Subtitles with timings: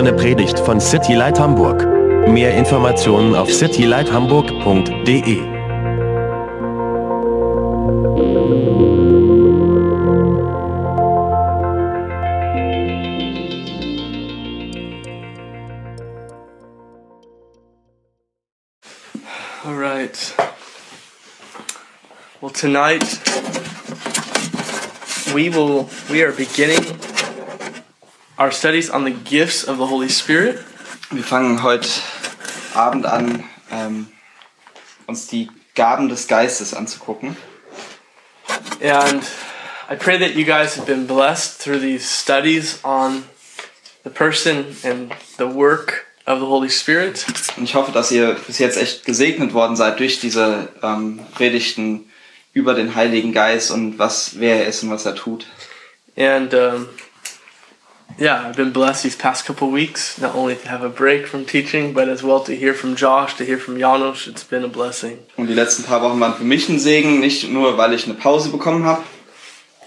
[0.00, 1.86] eine Predigt von City Light Hamburg.
[2.26, 5.42] Mehr Informationen auf citylighthamburg.de.
[19.66, 20.34] All right.
[22.40, 23.20] Well, tonight
[25.34, 27.09] we will we are beginning
[28.40, 30.58] our studies on the gifts of the Holy Spirit.
[31.10, 31.88] Wir fangen heute
[32.74, 34.06] Abend an, ähm,
[35.06, 37.36] uns die Gaben des Geistes anzugucken.
[38.82, 39.22] And
[39.90, 43.24] I pray that you guys have been blessed through these studies on
[44.04, 47.26] the person and the work of the Holy Spirit.
[47.58, 52.10] Und ich hoffe, dass ihr bis jetzt echt gesegnet worden seid durch diese ähm, Predigten
[52.54, 55.46] über den Heiligen Geist und was wer er ist und was er tut.
[56.16, 56.88] And um,
[58.18, 61.44] yeah, I've been blessed these past couple weeks, not only to have a break from
[61.44, 64.26] teaching, but as well to hear from Josh, to hear from Janos.
[64.26, 65.18] It's been a blessing.
[65.36, 68.14] Und die letzten paar Wochen waren für mich ein Segen, nicht nur weil ich eine
[68.14, 69.02] Pause bekommen habe,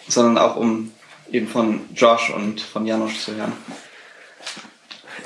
[0.07, 0.91] sondern auch um
[1.31, 3.53] eben von Josh und von Janusz zu hören.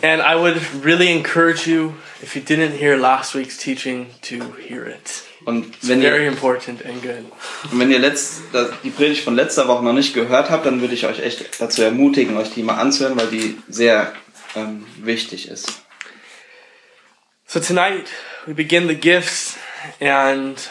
[0.04, 4.86] And I would really encourage you, if you didn't hear last week's teaching, to hear
[4.86, 5.27] it.
[5.48, 7.24] Und It's wenn very ihr, important and good.
[7.72, 8.42] und wenn ihr letzt,
[8.84, 11.84] die Predigt von letzter Woche noch nicht gehört habt, dann würde ich euch echt dazu
[11.84, 14.12] ermutigen, euch die mal anzuhören, weil die sehr
[14.58, 15.84] ähm, wichtig ist.
[17.46, 18.10] So tonight
[18.46, 19.56] we begin the gifts
[20.02, 20.70] and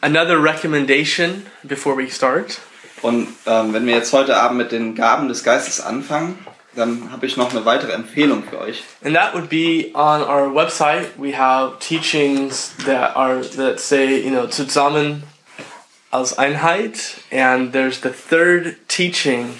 [0.00, 2.60] another recommendation before we start.
[3.02, 6.38] Und ähm, wenn wir jetzt heute Abend mit den Gaben des Geistes anfangen,
[6.76, 8.82] dann habe ich noch eine weitere Empfehlung für euch.
[9.04, 11.06] And that would be on our website.
[11.16, 15.24] We have teachings that are that say, you know, zusammen
[16.10, 19.54] als Einheit, and there's the third teaching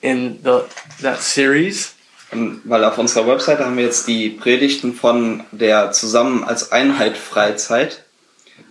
[0.00, 0.62] in the
[1.02, 1.94] that series.
[2.32, 7.16] Und weil auf unserer Webseite haben wir jetzt die Predigten von der Zusammen als Einheit
[7.16, 8.04] Freizeit.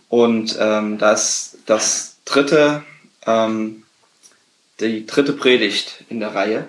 [0.08, 2.84] Und ähm, das das dritte,
[3.26, 3.84] ähm,
[4.80, 6.68] die dritte Predigt in der Reihe.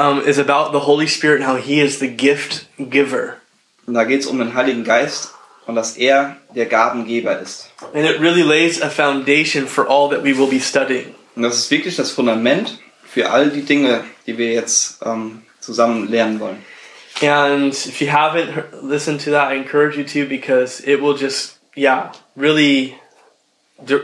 [0.00, 3.36] Um, is about the Holy Spirit and how He is the gift giver,
[3.86, 5.34] Und da geht es um den Heiligen Geist
[5.66, 7.68] und dass er der Gabengeber ist.
[7.94, 11.14] and it really lays a foundation for all that we will be studying.
[11.36, 16.08] Und das ist wirklich das Fundament für all die Dinge, die wir jetzt ähm, zusammen
[16.08, 16.64] lernen wollen.
[17.22, 18.48] And if you haven't
[18.82, 22.94] listened to that, I encourage you to because it will just, yeah, really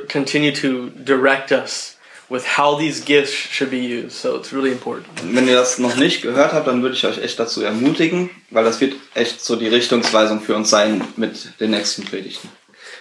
[0.08, 1.95] continue to direct us
[2.28, 4.12] with how these gifts should be used.
[4.12, 5.06] So it's really important.
[5.22, 8.64] Wenn ihr das noch nicht gehört habt, dann würde ich euch echt dazu ermutigen, weil
[8.64, 12.48] das wird echt so die Richtungsweisung für uns sein mit den nächsten Predigten.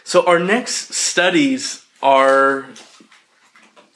[0.03, 2.65] So our next studies are,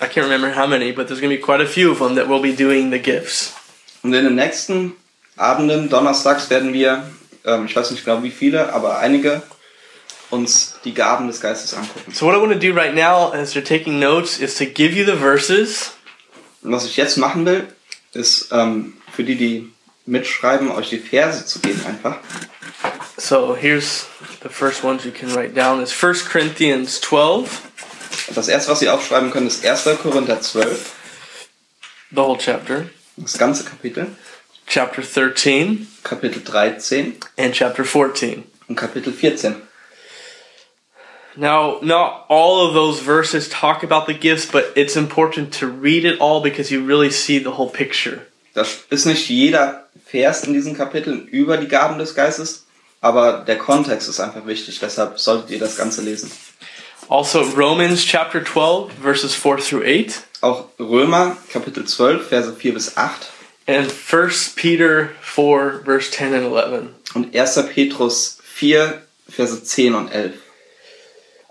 [0.02, 2.16] I can't remember how many, but there's going to be quite a few of them
[2.16, 3.54] that we'll be doing the gifts.
[4.02, 4.94] Und in den nächsten
[5.36, 7.10] Abenden, donnerstags, werden wir,
[7.46, 9.44] ähm, ich weiß nicht genau wie viele, aber einige,
[10.30, 12.14] uns die Gaben des Geistes angucken.
[12.14, 14.94] So what I want to do right now, as you're taking notes, is to give
[14.96, 15.92] you the verses.
[16.62, 17.68] Und was ich jetzt machen will,
[18.14, 19.72] ist ähm, für die, die
[20.06, 22.18] mitschreiben, euch die Verse zu geben einfach.
[23.18, 24.06] So here's
[24.44, 27.62] the first ones you can write down is 1 Corinthians 12,
[28.28, 29.84] Und das erste, was ihr aufschreiben könnt, ist 1.
[30.02, 30.94] Korinther 12,
[32.12, 32.90] the whole chapter.
[33.18, 34.08] das ganze Kapitel,
[34.68, 38.44] chapter 13 Kapitel 13 and chapter 14.
[38.68, 39.56] und Kapitel 14.
[41.40, 46.04] Now, not all of those verses talk about the gifts, but it's important to read
[46.04, 48.26] it all because you really see the whole picture.
[48.54, 52.66] Das ist nicht jeder Vers in diesen Kapiteln über die Gaben des Geistes,
[53.00, 56.30] aber der Kontext ist einfach wichtig, deshalb solltet ihr das Ganze lesen.
[57.08, 62.98] Also, Romans chapter 12, verses 4 through 8, Auch Römer Kapitel 12, Verse 4 bis
[62.98, 63.30] 8
[63.66, 66.90] and 1 Peter 4, verse 10 and 11.
[67.14, 67.68] und 1.
[67.74, 70.34] Petrus 4, Verse 10 und 11.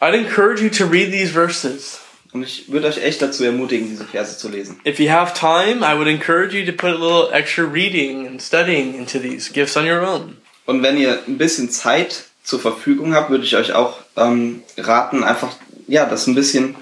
[0.00, 2.00] I'd encourage you to read these verses.
[2.32, 4.80] Und ich würde euch echt dazu ermutigen, diese Verse zu lesen.
[4.86, 8.40] If you have time, I would encourage you to put a little extra reading and
[8.40, 10.36] studying into these gifts on your own.
[10.66, 15.24] Und wenn ihr ein bisschen Zeit zur Verfügung habt, würde ich euch auch ähm, raten,
[15.24, 15.54] einfach
[15.86, 16.76] ja, das ein bisschen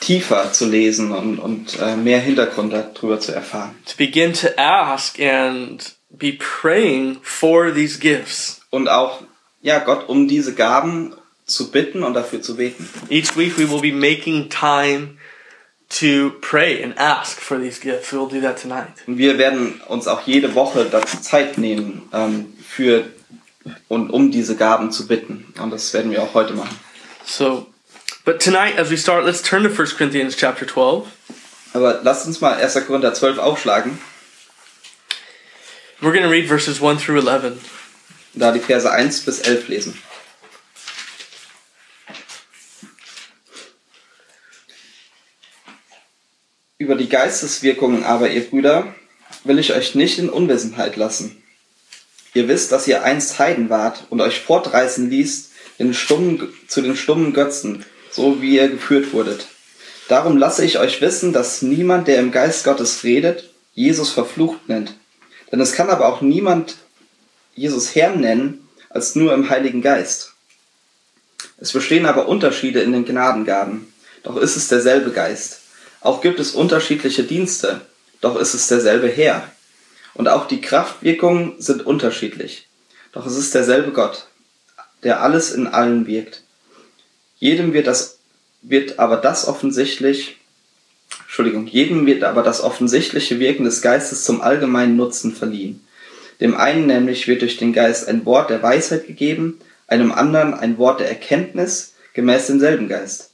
[0.00, 3.74] tiefer zu lesen und, und äh, mehr Hintergrund darüber zu erfahren.
[3.86, 8.60] To begin to ask and be praying for these gifts.
[8.70, 9.22] Und auch
[9.60, 11.14] ja, Gott um diese Gaben
[11.48, 12.88] zu bitten und dafür zu beten.
[13.08, 15.16] Each week we will be making time
[15.88, 18.12] to pray and ask for these gifts.
[18.12, 18.92] We'll do that tonight.
[19.06, 23.04] Und wir werden uns auch jede Woche dazu Zeit nehmen, ähm, für
[23.88, 25.52] und um diese Gaben zu bitten.
[25.60, 26.78] Und das werden wir auch heute machen.
[27.24, 27.66] So,
[28.24, 31.06] but tonight as we start, let's turn to 1 Corinthians chapter 12.
[31.72, 32.86] Aber lasst uns mal 1.
[32.86, 33.98] Korinther 12 aufschlagen.
[36.00, 37.58] We're going to read verses 1 through 11.
[38.34, 39.98] Da die Verse 1 bis 11 lesen.
[46.80, 48.94] Über die Geisteswirkungen aber, ihr Brüder,
[49.42, 51.42] will ich euch nicht in Unwissenheit lassen.
[52.34, 56.96] Ihr wisst, dass ihr einst Heiden wart und euch fortreißen ließt den stummen, zu den
[56.96, 59.48] stummen Götzen, so wie ihr geführt wurdet.
[60.06, 64.94] Darum lasse ich euch wissen, dass niemand, der im Geist Gottes redet, Jesus verflucht nennt.
[65.50, 66.76] Denn es kann aber auch niemand
[67.56, 70.34] Jesus Herrn nennen, als nur im Heiligen Geist.
[71.58, 73.92] Es bestehen aber Unterschiede in den Gnadengaben,
[74.22, 75.57] doch ist es derselbe Geist.
[76.00, 77.80] Auch gibt es unterschiedliche Dienste,
[78.20, 79.50] doch ist es derselbe Herr.
[80.14, 82.68] Und auch die Kraftwirkungen sind unterschiedlich,
[83.12, 84.26] doch es ist derselbe Gott,
[85.02, 86.42] der alles in allen wirkt.
[87.38, 88.18] Jedem wird das
[88.62, 90.38] wird aber das offensichtlich
[91.22, 95.84] Entschuldigung, jedem wird aber das offensichtliche Wirken des Geistes zum allgemeinen Nutzen verliehen.
[96.40, 100.78] Dem einen nämlich wird durch den Geist ein Wort der Weisheit gegeben, einem anderen ein
[100.78, 103.30] Wort der Erkenntnis gemäß demselben Geist,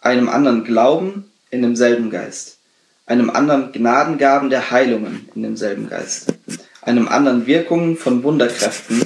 [0.00, 2.56] einem anderen Glauben in demselben Geist,
[3.06, 6.32] einem anderen Gnadengaben der Heilungen in demselben Geist,
[6.80, 9.04] einem anderen Wirkungen von Wunderkräften,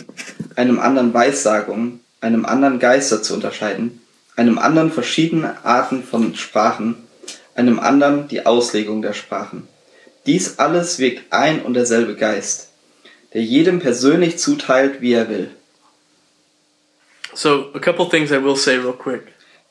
[0.55, 4.01] einem anderen Weissagungen, einem anderen Geister zu unterscheiden,
[4.37, 6.97] einem anderen verschiedene Arten von Sprachen,
[7.57, 9.67] einem anderen die Auslegung der Sprachen.
[10.25, 12.69] Dies alles wirkt ein und derselbe Geist,
[13.35, 15.51] der jedem persönlich zuteilt, wie er will.
[17.35, 19.23] So, a couple things I will say real quick.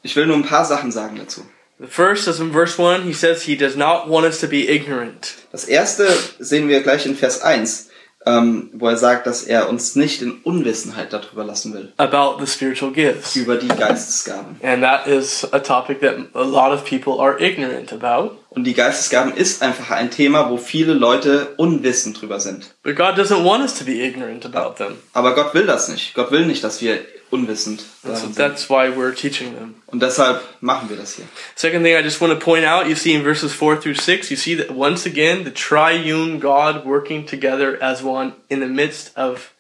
[0.04, 1.42] Ich will nur ein paar Sachen sagen dazu.
[1.78, 4.70] The first is in verse 1, he says he does not want us to be
[4.70, 5.34] ignorant.
[5.52, 6.08] Das erste
[6.40, 7.90] sehen wir gleich in Vers 1,
[8.26, 12.50] ähm, wo er sagt, dass er uns nicht in Unwissenheit darüber lassen will, about the
[12.50, 13.36] spiritual gifts.
[13.36, 14.56] über die Geistesgaben.
[14.64, 18.38] And that is a topic that a lot of people are ignorant about.
[18.52, 22.74] Und die Geistesgaben ist einfach ein Thema, wo viele Leute unwissend drüber sind.
[22.84, 24.96] But God doesn't want us to be ignorant about them.
[25.12, 26.14] Aber Gott will das nicht.
[26.16, 27.00] Gott will nicht, dass wir
[27.32, 27.82] unwissend
[28.14, 29.76] so that's why we're teaching them.
[29.88, 31.26] Und deshalb machen wir das hier.
[31.56, 34.30] Second thing I just want to point out, you see in verses 4 through 6,
[34.30, 39.18] you see that once again the triune God working together as one in the midst
[39.18, 39.54] of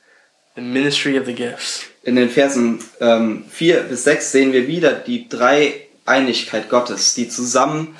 [0.55, 1.85] the ministry of the gifts.
[2.03, 7.95] In den Versen ähm, 4 bis 6 sehen wir wieder die Dreieinigkeit Gottes, die zusammen,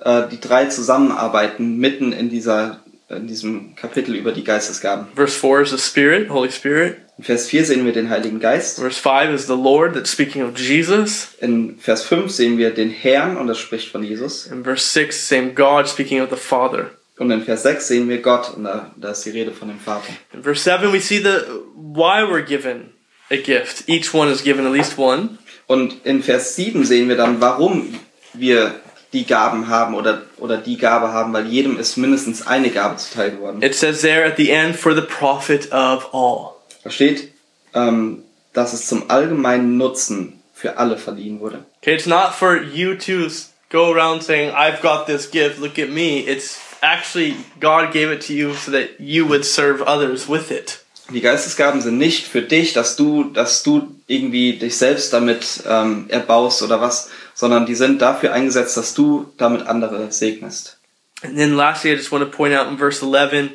[0.00, 2.80] äh, die drei zusammenarbeiten mitten in dieser,
[3.10, 5.08] in diesem Kapitel über die Geistesgaben.
[5.14, 6.96] Verse 4 is the Spirit, Holy Spirit.
[7.20, 8.78] In Vers 4 sehen wir den Heiligen Geist.
[8.78, 11.34] Verse 5 is the Lord that's speaking of Jesus.
[11.42, 14.46] In Vers 5 sehen wir den Herrn und das spricht von Jesus.
[14.46, 16.92] In verse 6, same God speaking of the Father.
[17.18, 19.78] Und in Vers 6 sehen wir Gott und da, da ist die Rede von dem
[19.78, 20.08] Vater.
[20.32, 21.42] In verse 7, we see the
[21.74, 22.94] why we're given
[23.30, 23.86] a gift.
[23.86, 25.36] Each one is given at least one.
[25.66, 28.00] Und in Vers 7 sehen wir dann, warum
[28.32, 28.76] wir
[29.12, 33.32] die Gaben haben oder, oder die Gabe haben, weil jedem ist mindestens eine Gabe zuteil
[33.32, 33.60] geworden.
[33.62, 36.59] It says there at the end, for the profit of all.
[36.84, 37.32] Da steht,
[37.74, 41.64] ähm, dass es zum allgemeinen Nutzen für alle verliehen wurde.
[41.80, 43.28] Okay, it's not for you to
[43.70, 46.20] go around saying, I've got this gift, look at me.
[46.20, 50.84] It's actually God gave it to you so that you would serve others with it.
[51.12, 56.06] Die Geistesgaben sind nicht für dich, dass du, dass du irgendwie dich selbst damit ähm,
[56.08, 60.76] erbaust oder was, sondern die sind dafür eingesetzt, dass du damit andere segnest.
[61.22, 63.50] And then lastly, I just want to point out in verse 11,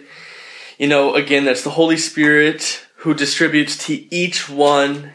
[0.77, 5.13] you know, again, that's the Holy Spirit who distributes to each one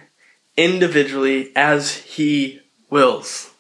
[0.57, 3.51] individually as he wills.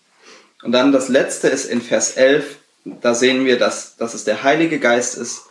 [0.62, 4.42] Und dann das letzte ist in Vers 11, da sehen wir, dass, dass es der
[4.42, 5.42] Heilige Geist ist,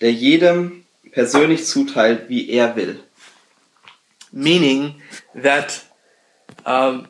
[0.00, 3.00] der jedem persönlich zuteilt, wie er will.
[4.30, 5.02] Meaning
[5.34, 5.84] that
[6.64, 7.08] um,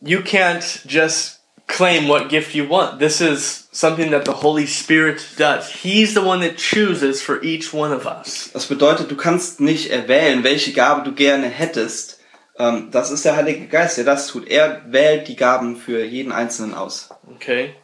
[0.00, 1.35] you can't just
[1.66, 2.98] claim what gift you want.
[2.98, 5.68] This is something that the Holy Spirit does.
[5.70, 8.50] He's the one that chooses for each one of us.
[8.52, 12.20] Das bedeutet, du kannst nicht erwählen, welche Gabe du gerne hättest.
[12.58, 14.48] Ähm, das ist der Heilige Geist, der das tut.
[14.48, 17.10] Er wählt die Gaben für jeden Einzelnen aus.
[17.34, 17.74] Okay?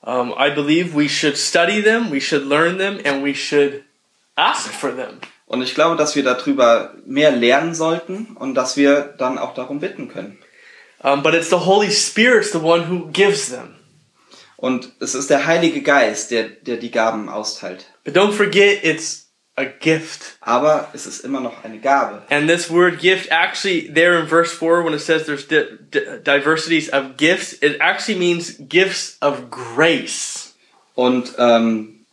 [0.00, 3.84] Um, I believe we should study them, we should learn them, and we should
[4.36, 5.20] ask for them.
[5.46, 9.80] Und ich glaube, dass wir darüber mehr lernen sollten und dass wir dann auch darum
[9.80, 10.38] bitten können.
[11.02, 13.76] Um, but it's the Holy Spirit, the one who gives them.
[14.56, 17.86] Und es ist der Heilige Geist, der, der die Gaben austeilt.
[18.04, 20.36] But don't forget, it's a gift.
[20.40, 22.22] Aber es ist immer noch eine Gabe.
[22.30, 26.18] And this word gift, actually, there in verse 4, when it says there's di- di-
[26.24, 30.54] diversities of gifts, it actually means gifts of grace.
[30.96, 32.04] Und, ähm,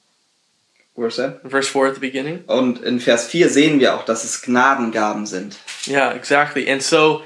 [0.95, 1.41] where's that?
[1.49, 2.43] Verse 4 at the beginning.
[2.45, 5.57] Und in Vers 4 sehen wir auch, dass es Gnadengaben sind.
[5.87, 6.69] Yeah, exactly.
[6.69, 7.23] And so,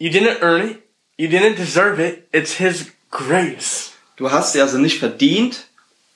[0.00, 0.82] you didn't earn it,
[1.16, 3.92] you didn't deserve it, it's His grace.
[4.16, 5.66] Du hast sie also nicht verdient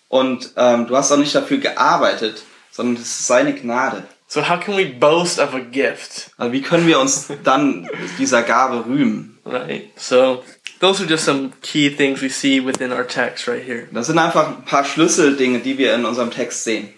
[0.09, 4.05] und ähm, du hast auch nicht dafür gearbeitet, sondern es ist seine Gnade.
[4.27, 6.31] So how can we boast of a gift?
[6.37, 7.89] Also wie können wir uns dann
[8.19, 9.39] dieser Gabe rühmen?
[9.45, 9.91] Right?
[9.97, 10.43] So
[10.81, 13.87] those are just some key things we see within our text right here.
[13.93, 16.93] Das sind einfach ein paar Schlüsseldinge, die wir in unserem Text sehen.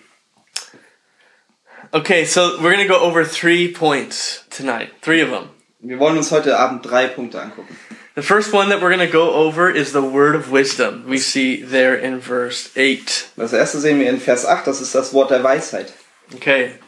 [1.93, 4.91] Okay, so we're gonna go over three points tonight.
[5.03, 5.51] Three of them.
[5.81, 7.77] Wir wollen uns heute Abend drei Punkte angucken.
[8.15, 11.05] The first one that we're gonna go over is the word of wisdom.
[11.07, 13.31] We see there in verse 8.
[13.37, 15.93] Das erste sehen wir in Vers 8, das ist das Wort der Weisheit.
[16.35, 16.79] Okay.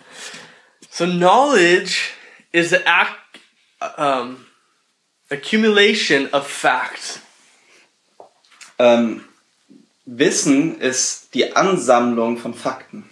[0.91, 2.13] So knowledge
[2.53, 3.15] is the ac-
[3.99, 4.47] um,
[5.31, 7.21] accumulation of facts.
[8.79, 9.25] Ähm,
[10.07, 13.05] Wissen ist die Ansammlung von Fakten.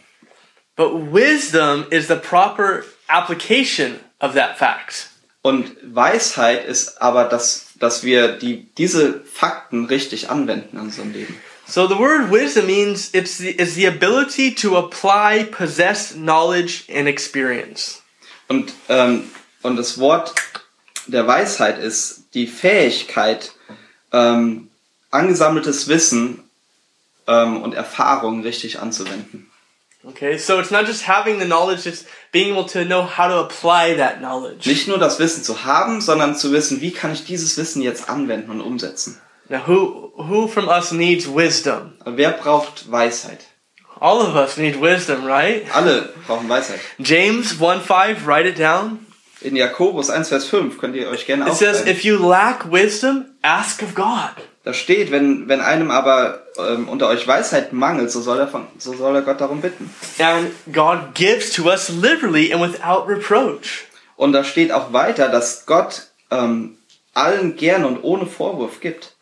[0.74, 5.10] But wisdom is the proper application of that fact.
[5.46, 11.40] Und Weisheit ist aber, dass, dass wir die, diese Fakten richtig anwenden in unserem Leben.
[11.68, 17.06] So the word wisdom means it's the, is the ability to apply possessed knowledge and
[17.06, 18.02] experience.
[18.48, 19.30] Und, ähm,
[19.62, 20.34] und das Wort
[21.06, 23.52] der Weisheit ist die Fähigkeit,
[24.12, 24.68] ähm,
[25.12, 26.42] angesammeltes Wissen
[27.28, 29.48] ähm, und Erfahrung richtig anzuwenden.
[30.08, 33.40] Okay, so it's not just having the knowledge, it's being able to know how to
[33.40, 34.66] apply that knowledge.
[34.66, 38.08] Nicht nur das Wissen zu haben, sondern zu wissen, wie kann ich dieses Wissen jetzt
[38.08, 39.20] anwenden und umsetzen.
[39.48, 41.94] Now, who who from us needs wisdom?
[42.04, 43.46] Wer braucht Weisheit?
[43.98, 45.64] All of us need wisdom, right?
[45.74, 46.80] Alle brauchen Weisheit.
[46.98, 49.06] James 1 5, write it down.
[49.40, 53.36] In Jakobus 1, Vers 5 könnt ihr euch gerne It says, if you lack wisdom,
[53.42, 54.32] ask of God.
[54.66, 58.66] Da steht, wenn, wenn einem aber ähm, unter euch Weisheit mangelt, so soll, er von,
[58.78, 59.94] so soll er Gott darum bitten.
[60.18, 63.84] And God gives to us liberally and without reproach.
[64.16, 66.78] Und da steht auch weiter, dass Gott ähm,
[67.14, 69.14] allen gerne und ohne Vorwurf gibt.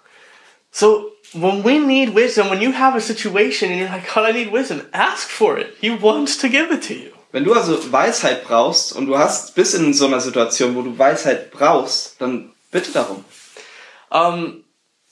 [0.71, 4.33] So when we need wisdom, when you have a situation and you're like, God, I
[4.33, 5.75] need wisdom, ask for it.
[5.79, 7.11] He wants to give it to you.
[7.33, 10.99] Wenn du also Weisheit brauchst und du hast bist in so einer Situation, wo du
[10.99, 13.27] Weisheit brauchst, dann bitte darum.
[14.09, 14.64] Um,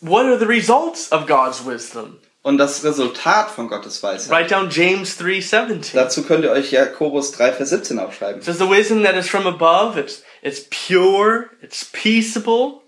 [0.02, 2.18] what are the results of God's wisdom?
[2.44, 4.30] Und das Resultat von Gottes Weisheit.
[4.30, 5.92] Write down James 3:17.
[5.94, 8.40] Dazu könnt ihr euch Jakobus 3, Vers 17 aufschreiben.
[8.40, 12.80] It says the wisdom that is from above, it's it's pure, it's peaceable,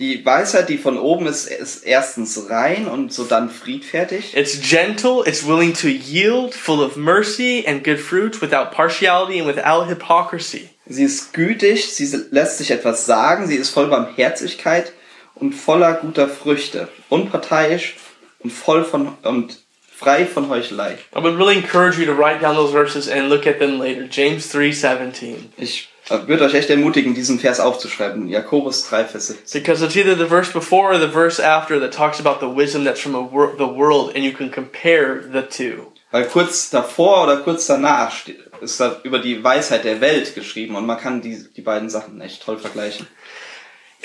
[0.00, 4.36] Die Weisheit, die von oben ist, ist erstens rein und so dann friedfertig.
[4.36, 9.46] it's gentle, it's willing to yield, full of mercy and good fruits, without partiality and
[9.48, 10.68] without hypocrisy.
[10.86, 14.92] Sie ist gütig, sie lässt sich etwas sagen, sie ist voll Barmherzigkeit
[15.34, 17.96] und voller guter Früchte, unparteiisch
[18.40, 19.58] und voll von und
[19.96, 20.98] frei von Heuchelei.
[21.16, 24.06] I would really encourage you to write down those verses and look at them later.
[24.10, 25.36] James 3:17.
[25.56, 28.28] Ich äh, würde euch echt ermutigen, diesen Vers aufzuschreiben.
[28.28, 29.62] Jakobus 3, Vers 17.
[29.62, 32.84] Because it's either the verse before or the verse after that talks about the wisdom
[32.84, 35.86] that's from wor- the world, and you can compare the two.
[36.10, 40.76] Weil kurz davor oder kurz danach steht- ist da über die Weisheit der Welt geschrieben
[40.76, 43.06] und man kann die, die beiden Sachen echt toll vergleichen.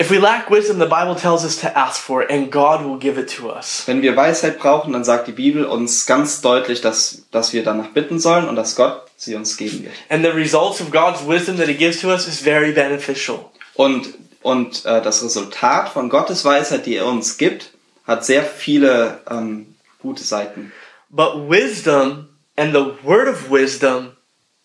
[0.00, 2.96] If we lack wisdom, the Bible tells us to ask for it, and God will
[2.96, 3.82] give it to us.
[3.86, 7.88] Wenn wir Weisheit brauchen, dann sagt die Bibel uns ganz deutlich, dass, dass wir danach
[7.88, 9.92] bitten sollen und dass Gott sie uns geben wird.
[10.08, 13.50] And the results of God's wisdom that He gives to us is very beneficial.
[13.74, 17.70] Und, und äh, das Resultat von Gottes Weisheit, die er uns gibt,
[18.06, 20.72] hat sehr viele ähm, gute Seiten.
[21.10, 24.12] But wisdom and the word of wisdom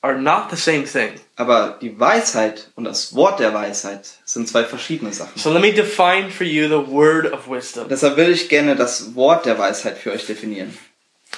[0.05, 1.19] are not the same thing.
[1.35, 5.39] Aber die Weisheit und das Wort der Weisheit sind zwei verschiedene Sachen.
[5.41, 7.89] So let me define for you the word of wisdom.
[7.89, 10.77] Deshalb will ich gerne das Wort der Weisheit für euch definieren.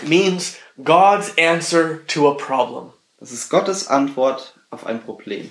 [0.01, 2.91] It means God's answer to a problem.
[3.19, 5.49] Das ist Gottes Antwort auf ein Problem.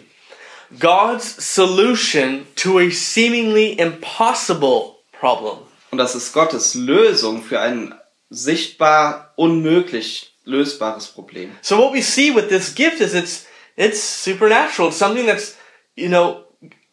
[0.78, 5.58] God's solution to a seemingly impossible problem.
[5.90, 7.94] Und das ist Gottes Lösung für ein
[8.28, 11.50] sichtbar unmöglich lösbares Problem.
[11.61, 14.88] So what we see with this gift is it's it's supernatural.
[14.88, 15.57] It's something that's
[15.95, 16.45] you know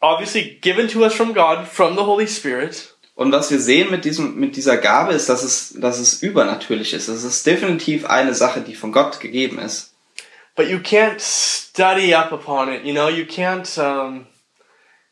[0.02, 2.90] obviously given to us from God from the Holy Spirit.
[3.16, 6.94] Und was wir sehen mit, diesem, mit dieser Gabe ist, dass es, dass es übernatürlich
[6.94, 7.08] ist.
[7.10, 9.94] Es ist definitiv eine Sache, die von Gott gegeben ist.
[10.56, 12.84] But you can't study up upon it.
[12.84, 14.26] You know, you can't um,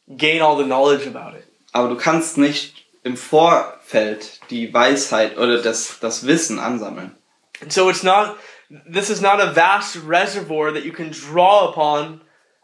[0.07, 1.43] gain all the knowledge about it.
[1.73, 7.15] Aber du kannst nicht im Vorfeld die Weisheit oder das, das Wissen ansammeln.
[7.61, 8.37] And so it's not.
[8.69, 12.21] This is not a vast reservoir that you can draw upon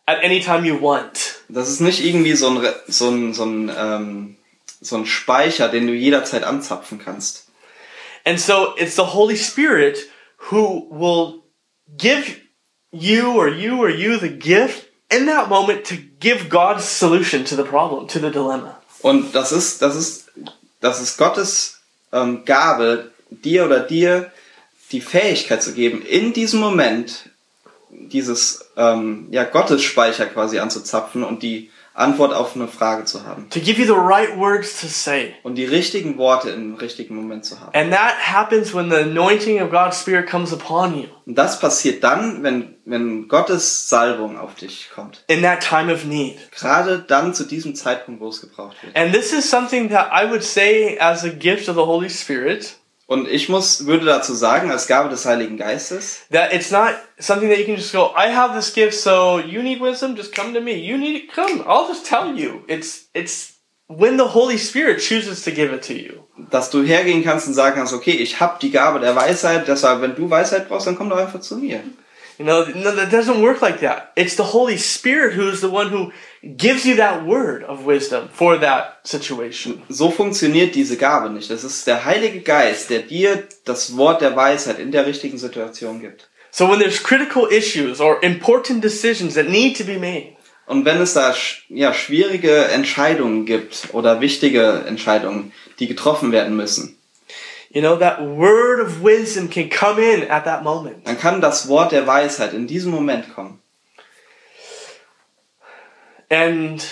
[0.08, 1.42] at any time you want.
[1.50, 4.38] Das ist nicht irgendwie so ein, so ein, so ein, ähm,
[4.80, 7.48] so ein Speicher, den du jederzeit anzapfen kannst.
[8.26, 9.98] And so it's the Holy Spirit
[10.50, 11.44] who will
[11.98, 12.40] give
[12.92, 17.56] you or you or you the gift in that moment to give God's solution to
[17.56, 18.82] the problem, to the dilemma.
[19.02, 20.32] Und das ist, das ist,
[20.82, 21.80] das ist Gottes
[22.12, 24.32] ähm, Gabe, dir oder dir
[24.92, 27.30] die Fähigkeit zu geben, in diesem Moment
[27.90, 33.50] dieses ähm, ja, Gottesspeicher quasi anzuzapfen und die Antwort auf eine Frage zu haben.
[33.50, 35.34] to give you the right words to say.
[35.42, 37.74] Und die richtigen Worte im richtigen Moment zu haben.
[37.74, 42.04] And that happens when the anointing of God's Spirit comes upon you Und das passiert
[42.04, 45.24] dann, wenn, wenn Gottes Salbung auf dich kommt.
[45.26, 46.36] in that time of need.
[46.52, 48.96] Gerade dann zu diesem Zeitpunkt, wo es gebraucht wird.
[48.96, 52.76] And this is something that I would say as a gift of the Holy Spirit
[53.08, 57.50] Und ich muss, würde dazu sagen, als Gabe des Heiligen Geistes, that it's not something
[57.50, 60.54] that you can just go, I have this gift, so you need wisdom, just come
[60.54, 60.74] to me.
[60.74, 61.64] You need it, come.
[61.66, 62.64] I'll just tell you.
[62.68, 63.54] It's it's
[63.88, 66.28] when the Holy Spirit chooses to give it to you.
[66.52, 70.02] dass du hergehen kannst und sagen kannst, okay, ich habe die Gabe der Weisheit, deshalb,
[70.02, 71.82] wenn du Weisheit brauchst, dann komm doch einfach zu mir.
[72.38, 74.12] You know, no, that doesn't work like that.
[74.16, 76.12] It's the Holy Spirit who is the one who
[76.56, 79.82] gives you that word of wisdom for that situation.
[79.90, 81.50] So funktioniert diese Gabe nicht.
[81.50, 86.00] Es ist der Heilige Geist, der dir das Wort der Weisheit in der richtigen Situation
[86.00, 86.30] gibt.
[86.52, 91.00] So when there's critical issues or important decisions that need to be made, Und wenn
[91.02, 91.34] es da
[91.70, 96.97] ja, schwierige Entscheidungen gibt oder wichtige Entscheidungen, die getroffen werden müssen,
[97.70, 101.06] you know, that word of wisdom can come in at that moment.
[101.06, 103.60] dann kann das Wort der Weisheit in diesem Moment kommen.
[106.30, 106.86] And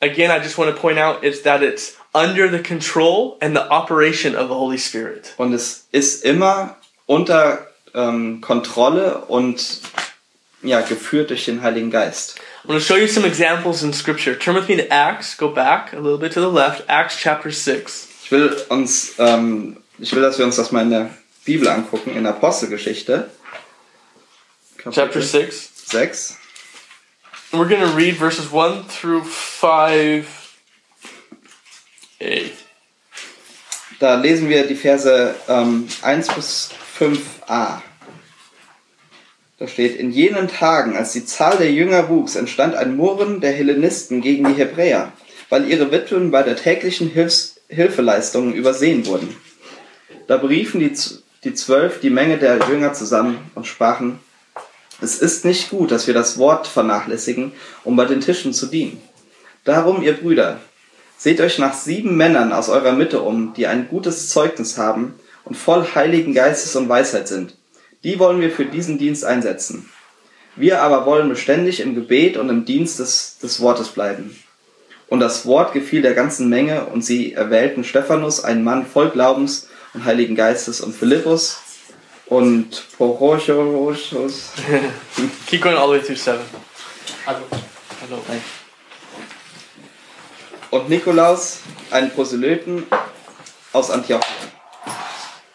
[0.00, 3.68] again, I just want to point out is that it's under the control and the
[3.68, 5.34] operation of the Holy Spirit.
[5.36, 6.76] Und es ist immer
[7.06, 9.80] unter ähm, Kontrolle und
[10.62, 12.38] ja, geführt durch den Heiligen Geist.
[12.64, 14.36] I'm going to show you some examples in Scripture.
[14.36, 15.36] Turn with me to Acts.
[15.36, 16.84] Go back a little bit to the left.
[16.88, 18.07] Acts chapter 6.
[18.28, 21.08] Ich will uns, ähm, ich will, dass wir uns das mal in der
[21.46, 23.30] Bibel angucken, in der Apostelgeschichte.
[24.82, 25.70] Chapter 6.
[25.86, 26.36] 6.
[27.52, 30.26] And we're going to read verses 1 through 5a.
[33.98, 37.80] Da lesen wir die Verse ähm, 1 bis 5a.
[39.58, 43.52] Da steht, in jenen Tagen, als die Zahl der Jünger wuchs, entstand ein Murren der
[43.52, 45.14] Hellenisten gegen die Hebräer,
[45.48, 49.36] weil ihre Witwen bei der täglichen Hilfs Hilfeleistungen übersehen wurden.
[50.26, 50.92] Da beriefen die,
[51.44, 54.20] die Zwölf die Menge der Jünger zusammen und sprachen,
[55.00, 57.52] es ist nicht gut, dass wir das Wort vernachlässigen,
[57.84, 59.00] um bei den Tischen zu dienen.
[59.64, 60.60] Darum, ihr Brüder,
[61.16, 65.56] seht euch nach sieben Männern aus eurer Mitte um, die ein gutes Zeugnis haben und
[65.56, 67.54] voll heiligen Geistes und Weisheit sind.
[68.02, 69.88] Die wollen wir für diesen Dienst einsetzen.
[70.56, 74.36] Wir aber wollen beständig im Gebet und im Dienst des, des Wortes bleiben.
[75.08, 79.68] Und das Wort gefiel der ganzen Menge, und sie erwählten Stephanus, einen Mann voll Glaubens
[79.94, 81.60] und Heiligen Geistes, und Philippus
[82.26, 83.46] und Porochos,
[85.46, 86.38] Keep going all the way through 7.
[87.24, 87.42] Hello.
[90.70, 92.84] und Nikolaus, einen Proselyten
[93.72, 94.48] aus Antiochien.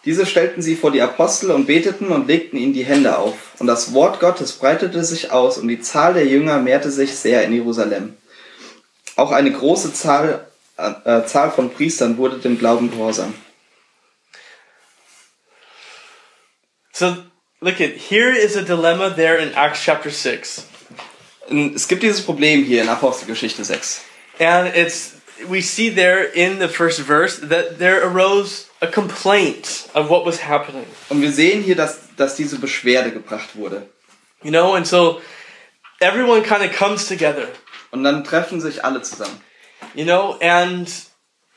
[0.05, 3.35] Diese stellten sie vor die Apostel und beteten und legten ihnen die Hände auf.
[3.59, 7.43] Und das Wort Gottes breitete sich aus und die Zahl der Jünger mehrte sich sehr
[7.43, 8.15] in Jerusalem.
[9.15, 10.47] Auch eine große Zahl,
[10.77, 13.33] äh, Zahl von Priestern wurde dem Glauben gehorsam.
[16.91, 17.17] So,
[17.59, 20.65] look at here is a dilemma there in Acts chapter 6.
[21.75, 24.01] Es gibt dieses Problem hier in Apostelgeschichte 6.
[24.39, 25.13] And it's
[25.47, 30.41] we see there in the first verse that there arose a complaint of what was
[30.41, 30.85] happening.
[31.09, 33.87] Und wir sehen hier, dass, dass diese Beschwerde gebracht wurde.
[34.43, 35.21] You know, and so
[36.01, 37.47] everyone kind of comes together.
[37.93, 39.39] Und dann treffen sich alle zusammen.
[39.93, 40.89] You know, and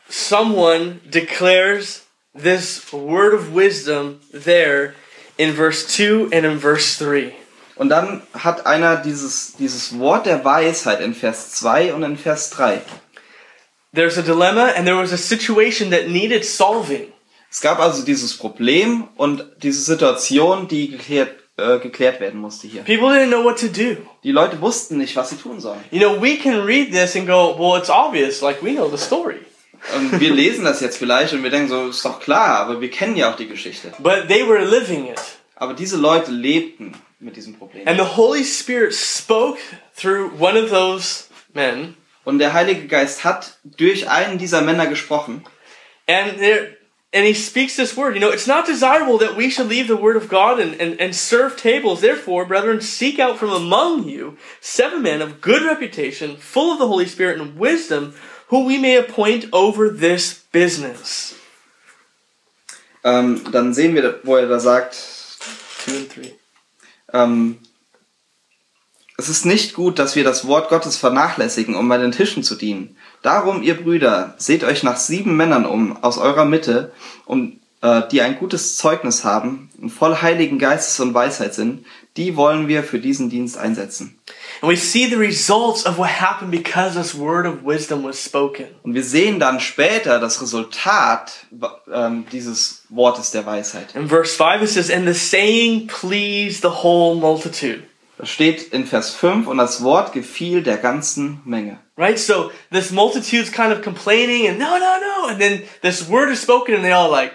[0.06, 2.02] someone declares
[2.34, 4.94] this word of wisdom there
[5.38, 7.32] in verse 2 and in verse 3.
[7.76, 12.50] Und dann hat einer dieses, dieses Wort der Weisheit in Vers 2 und in Vers
[12.50, 12.82] 3.
[13.94, 17.14] There's a dilemma and there was a situation that needed solving.
[17.50, 22.82] Es gab also dieses Problem und diese Situation, die geklärt, äh, geklärt werden musste hier.
[22.82, 23.96] People didn't know what to do.
[24.22, 25.80] Die Leute wussten nicht, was sie tun sollen.
[25.90, 28.98] You know, we can read this and go, well, it's obvious, like we know the
[29.02, 29.40] story.
[29.94, 32.90] Und wir lesen das jetzt vielleicht und wir denken so, ist doch klar, aber wir
[32.90, 33.92] kennen ja auch die Geschichte.
[33.98, 35.20] But they were living it.
[35.54, 37.86] Aber diese Leute lebten mit diesem Problem.
[37.86, 39.58] And the Holy Spirit spoke
[39.96, 41.96] through one of those men.
[42.24, 45.44] Und der Heilige Geist hat durch einen dieser Männer gesprochen.
[46.08, 46.75] And there
[47.16, 48.14] and he speaks this word.
[48.14, 51.00] You know, it's not desirable that we should leave the word of God and, and,
[51.00, 52.02] and serve tables.
[52.02, 56.86] Therefore, brethren, seek out from among you seven men of good reputation, full of the
[56.86, 58.14] Holy Spirit and wisdom,
[58.48, 61.34] who we may appoint over this business.
[63.02, 64.94] Ähm, dann sehen wir, wo er da sagt,
[67.14, 67.58] ähm,
[69.16, 72.56] es ist nicht gut, dass wir das Wort Gottes vernachlässigen, um bei den Tischen zu
[72.56, 72.94] dienen.
[73.22, 76.92] Darum, ihr Brüder, seht euch nach sieben Männern um aus eurer Mitte,
[77.24, 81.84] um, äh, die ein gutes Zeugnis haben und voll heiligen Geistes und Weisheit sind,
[82.16, 84.18] die wollen wir für diesen Dienst einsetzen.
[84.62, 84.78] Und wir
[89.04, 91.32] sehen dann später das Resultat
[91.92, 93.94] ähm, dieses Wortes der Weisheit.
[93.94, 97.82] In verse 5 it says, And the saying pleased the whole multitude.
[98.18, 101.78] Das steht in Vers 5 und das Wort gefiel der ganzen Menge.
[101.96, 102.18] Right?
[102.18, 105.28] So this multitude's kind of complaining and no, no, no.
[105.30, 107.32] And then this word is spoken and they all like,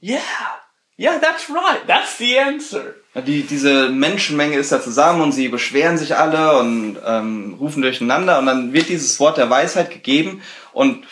[0.00, 0.56] yeah,
[0.96, 1.86] yeah, that's right.
[1.86, 2.96] That's the answer.
[3.14, 8.38] Die, diese Menschenmenge ist da zusammen und sie beschweren sich alle und ähm, rufen durcheinander
[8.38, 10.42] und dann wird dieses Wort der Weisheit gegeben
[10.72, 11.04] und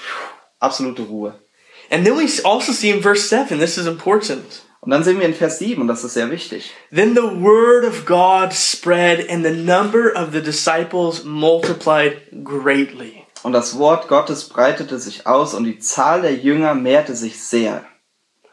[0.59, 1.35] absolute Ruhe.
[1.91, 4.63] And then we also see in verse 7, this is important.
[4.83, 6.73] Und dann sehen wir in Vers 7, und das ist sehr wichtig.
[6.91, 13.27] Then the word of God spread and the number of the disciples multiplied greatly.
[13.43, 17.85] Und das Wort Gottes breitete sich aus und die Zahl der Jünger mehrte sich sehr.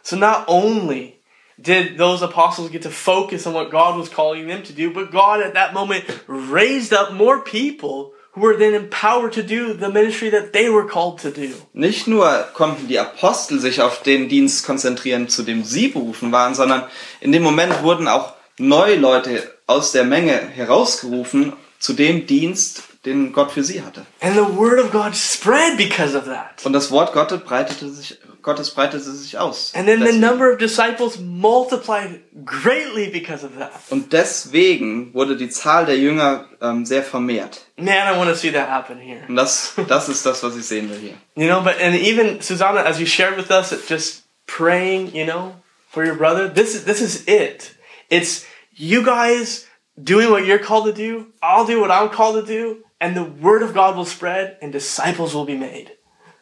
[0.03, 1.21] So not only
[1.57, 5.11] did those apostles get to focus on what God was calling them to do, but
[5.11, 9.89] God at that moment raised up more people who were then empowered to do the
[9.89, 11.49] ministry that they were called to do.
[11.73, 16.55] Nicht nur konnten die Apostel sich auf den Dienst konzentrieren, zu dem sie berufen waren,
[16.55, 16.83] sondern
[17.19, 23.31] in dem Moment wurden auch neue Leute aus der Menge herausgerufen zu dem Dienst, den
[23.31, 24.05] Gott für sie hatte.
[24.21, 26.65] And the word of God spread because of that.
[26.65, 29.71] Und das Wort Gottes breitete sich, Gottes breitete sich aus.
[29.75, 33.71] And then the number of disciples multiplied greatly because of that.
[33.89, 37.66] Und deswegen wurde die Zahl der Jünger ähm, sehr vermehrt.
[37.79, 39.23] Man, I want to see that happen here.
[39.27, 41.13] Und das, das ist das, was ich sehen will hier.
[41.35, 45.53] You know, but and even Susanna, as you shared with us, just praying, you know,
[45.89, 46.47] for your brother.
[46.47, 47.75] This is this is it.
[48.09, 49.67] It's you guys
[50.01, 51.27] doing what you're called to do.
[51.41, 54.71] I'll do what I'm called to do, and the word of God will spread, and
[54.71, 55.91] disciples will be made.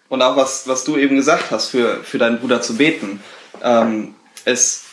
[0.09, 3.21] Und auch was, was du eben gesagt hast, für, für deinen Bruder zu beten.
[3.61, 4.85] Ähm, es,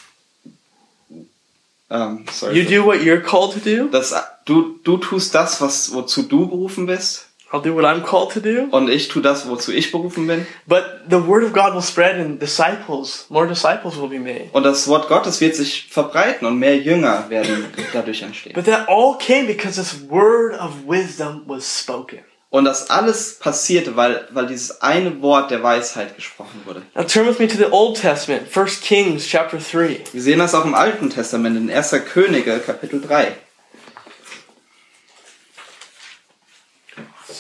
[1.91, 2.59] ähm, sorry.
[2.59, 3.89] You do what you're called to do.
[3.89, 7.29] das, du, du tust das, was, wozu du berufen bist.
[7.53, 8.69] I'll do what I'm called to do.
[8.71, 10.47] Und ich tue das, wozu ich berufen bin.
[10.67, 14.49] But the word of God will spread, and disciples, more disciples will be made.
[14.53, 18.55] Und das Wort Gottes wird sich verbreiten und mehr Jünger werden dadurch entstehen.
[18.55, 22.21] But that all came because this word of wisdom was spoken.
[22.49, 26.83] Und das alles passierte, weil, weil dieses eine Wort der Weisheit gesprochen wurde.
[26.95, 30.01] Now turn with me to the Old Testament, 1 Kings chapter 3.
[30.13, 31.95] Wir sehen das auch im Alten Testament, in 1.
[32.13, 33.37] Könige, Kapitel 3.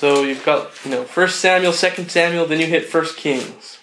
[0.03, 3.79] So you've got, you know, 1 Samuel, 2 Samuel, then you hit 1 Kings.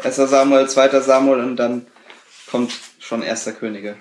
[0.00, 0.14] 1.
[0.28, 1.00] Samuel, 2.
[1.00, 1.88] Samuel und dann
[2.48, 3.46] kommt schon 1.
[3.58, 3.96] Könige.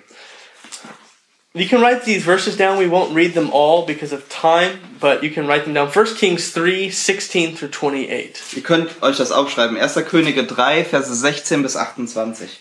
[1.55, 2.77] You can write these verses down.
[2.77, 5.89] We won't read them all because of time, but you can write them down.
[5.89, 8.55] 1 Kings 3, 16 through 28.
[8.55, 9.75] Ihr könnt euch das aufschreiben.
[9.75, 9.95] 1.
[10.07, 12.59] Könige 3, Verse 16 bis 28.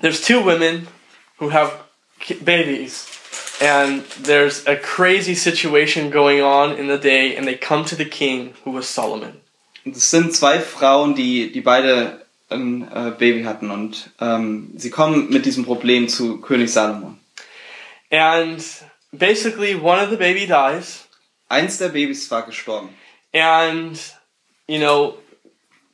[0.00, 0.86] There's two women
[1.40, 1.72] who have
[2.44, 3.06] babies,
[3.60, 8.04] and there's a crazy situation going on in the day, and they come to the
[8.04, 9.40] king, who was Solomon.
[9.84, 15.30] Es sind zwei Frauen, die, die beide ein äh, Baby hatten und ähm, sie kommen
[15.30, 17.18] mit diesem Problem zu König Salomon.
[18.10, 18.62] And
[19.12, 21.04] basically, one of the baby dies,
[21.48, 22.88] Eins der Babys war gestorben.
[23.32, 23.98] and
[24.68, 25.18] you know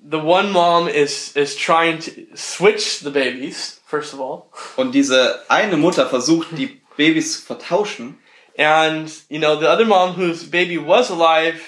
[0.00, 4.44] the one mom is is trying to switch the babies first of all
[4.76, 8.18] Und diese eine Mutter versucht, die Babys zu vertauschen.
[8.58, 11.60] and you know the other mom whose baby was alive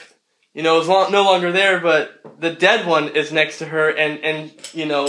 [0.52, 2.10] you know is lo- no longer there but
[2.40, 5.08] the dead one is next to her and and you know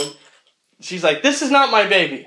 [0.79, 2.25] she's like this is not my baby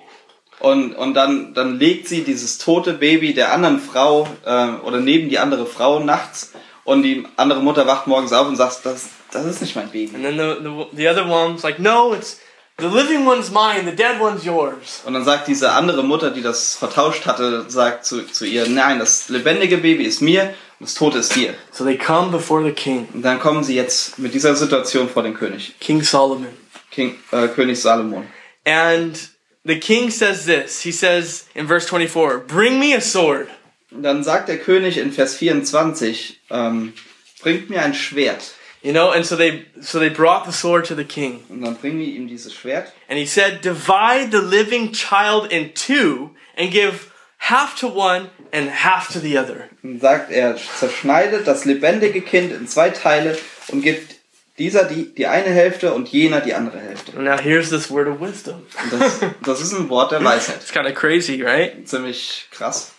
[0.61, 5.29] Und, und dann, dann legt sie dieses tote Baby der anderen Frau äh, oder neben
[5.29, 6.53] die andere Frau nachts
[6.85, 10.16] und die andere Mutter wacht morgens auf und sagt, das, das ist nicht mein Baby.
[10.16, 12.40] and then the, the the other mom's like no it's
[12.78, 16.42] the living one's mine the dead one's yours Und dann sagt diese andere Mutter, die
[16.42, 21.18] das vertauscht hatte, sagt zu, zu ihr, nein, das lebendige Baby ist mir das tote
[21.18, 21.54] ist dir.
[21.72, 25.22] so they come before the king Und dann kommen sie jetzt mit dieser Situation vor
[25.22, 26.48] den König, king solomon
[26.90, 28.26] King, äh, König Salomon.
[28.64, 29.16] And
[29.64, 30.80] the king says this.
[30.80, 33.48] He says in verse 24, Bring me a sword.
[33.90, 36.92] Und dann sagt der König in Vers 24, ähm,
[37.40, 38.54] bringt mir ein Schwert.
[38.88, 41.44] You know, and so they so they brought the sword to the king.
[41.51, 42.90] Und dann bringen die ihm dieses Schwert.
[43.07, 48.70] And he said, Divide the living child in two and give half to one and
[48.70, 49.68] half to the other.
[49.83, 53.37] Und sagt, er zerschneidet das lebendige Kind in zwei Teile
[53.70, 54.14] und gibt
[54.57, 57.12] dieser die, die eine Hälfte und jener die andere Hälfte.
[57.12, 58.64] And now here's this word of wisdom.
[58.90, 60.62] Das, das ist ein Wort der Weisheit.
[60.62, 61.87] It's kind of crazy, right?
[61.87, 62.94] Ziemlich krass.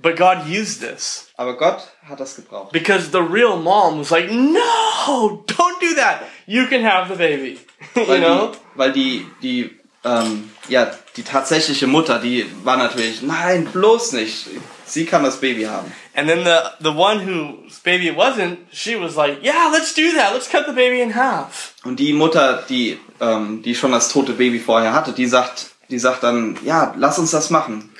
[0.00, 2.72] But God used this Aber Gott hat das gebraucht.
[2.72, 6.20] because the real mom was like, "No, don't do that.
[6.46, 7.58] You can have the baby."
[7.96, 8.52] you Weil know?
[8.52, 9.70] die, weil die, die,
[10.04, 14.46] ähm, ja, die tatsächliche Mutter, die war natürlich, nein, bloß nicht.
[14.86, 15.92] Sie kann das Baby haben.
[16.14, 20.02] And then the the one whose baby it wasn't, she was like, "Yeah, let's do
[20.16, 20.32] that.
[20.32, 24.32] Let's cut the baby in half." Und die Mutter, die, ähm, die schon das tote
[24.32, 27.90] Baby vorher hatte, die sagt, die sagt dann, ja, lass uns das machen.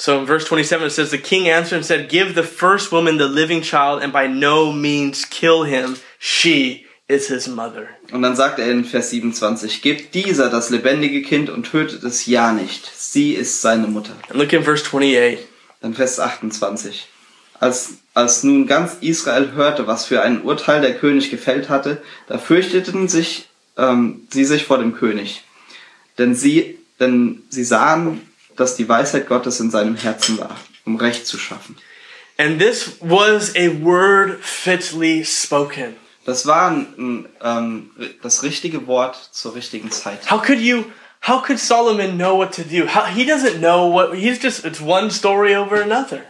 [0.00, 3.18] So in verse 27 it says, The king answered and said, Give the first woman
[3.18, 5.96] the living child, and by no means kill him.
[6.20, 7.88] She is his mother.
[8.12, 12.26] Und dann sagt er in Vers 27, gebt dieser das lebendige Kind und tötet es
[12.26, 12.88] ja nicht.
[12.94, 14.12] Sie ist seine Mutter.
[14.28, 15.44] And look in verse 28.
[15.80, 17.08] Dann Vers 28.
[17.58, 22.38] Als, als nun ganz Israel hörte, was für ein Urteil der König gefällt hatte, da
[22.38, 25.42] fürchteten sich, ähm, sie sich vor dem König.
[26.18, 28.20] Denn sie, denn sie sahen,
[28.58, 31.76] dass die Weisheit Gottes in seinem Herzen war, um Recht zu schaffen.
[32.36, 35.96] And this was a word fitly spoken.
[36.24, 37.90] Das war ein, ähm,
[38.22, 40.30] das richtige Wort zur richtigen Zeit.
[40.30, 40.84] How could you,
[41.26, 42.86] how could Solomon know what to do?
[42.86, 46.20] How, he doesn't know what, he's just, it's one story over another.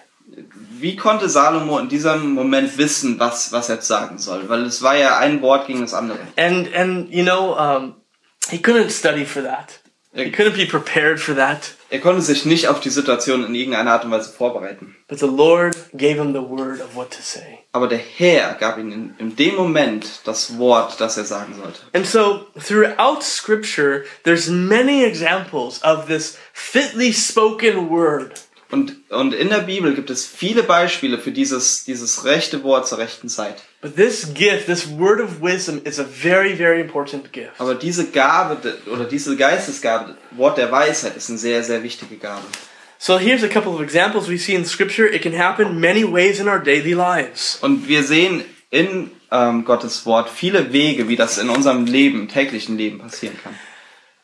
[0.80, 4.48] Wie konnte Salomo in diesem Moment wissen, was, was er sagen soll?
[4.48, 6.20] Weil es war ja ein Wort gegen das andere.
[6.36, 7.96] And, and, you know, um,
[8.48, 9.80] he couldn't study for that.
[10.24, 11.74] He couldn't be prepared for that.
[11.90, 14.96] Er konnte sich nicht auf die Situation in irgendeiner Art und Weise vorbereiten.
[15.08, 17.60] But the Lord gave him the word of what to say.
[17.72, 21.80] Aber der Herr gab ihm in, in dem Moment das Wort, das er sagen sollte.
[21.94, 28.32] And so throughout scripture, there's many examples of this fitly spoken word.
[28.70, 32.98] Und, und in der Bibel gibt es viele Beispiele für dieses, dieses rechte Wort zur
[32.98, 33.56] rechten Zeit.
[33.80, 37.52] But this gift, this word of wisdom, is a very, very important gift.
[37.58, 42.16] Aber diese Gabe de- oder diese Geistesgabe, Wort der Weisheit, ist eine sehr, sehr wichtige
[42.16, 42.44] Gabe.
[42.98, 45.08] So here's a couple of examples we see in scripture.
[45.08, 47.58] It can happen many ways in our daily lives.
[47.62, 52.76] Und wir sehen in ähm, Gottes Wort viele Wege, wie das in unserem Leben, täglichen
[52.76, 53.54] Leben passieren kann.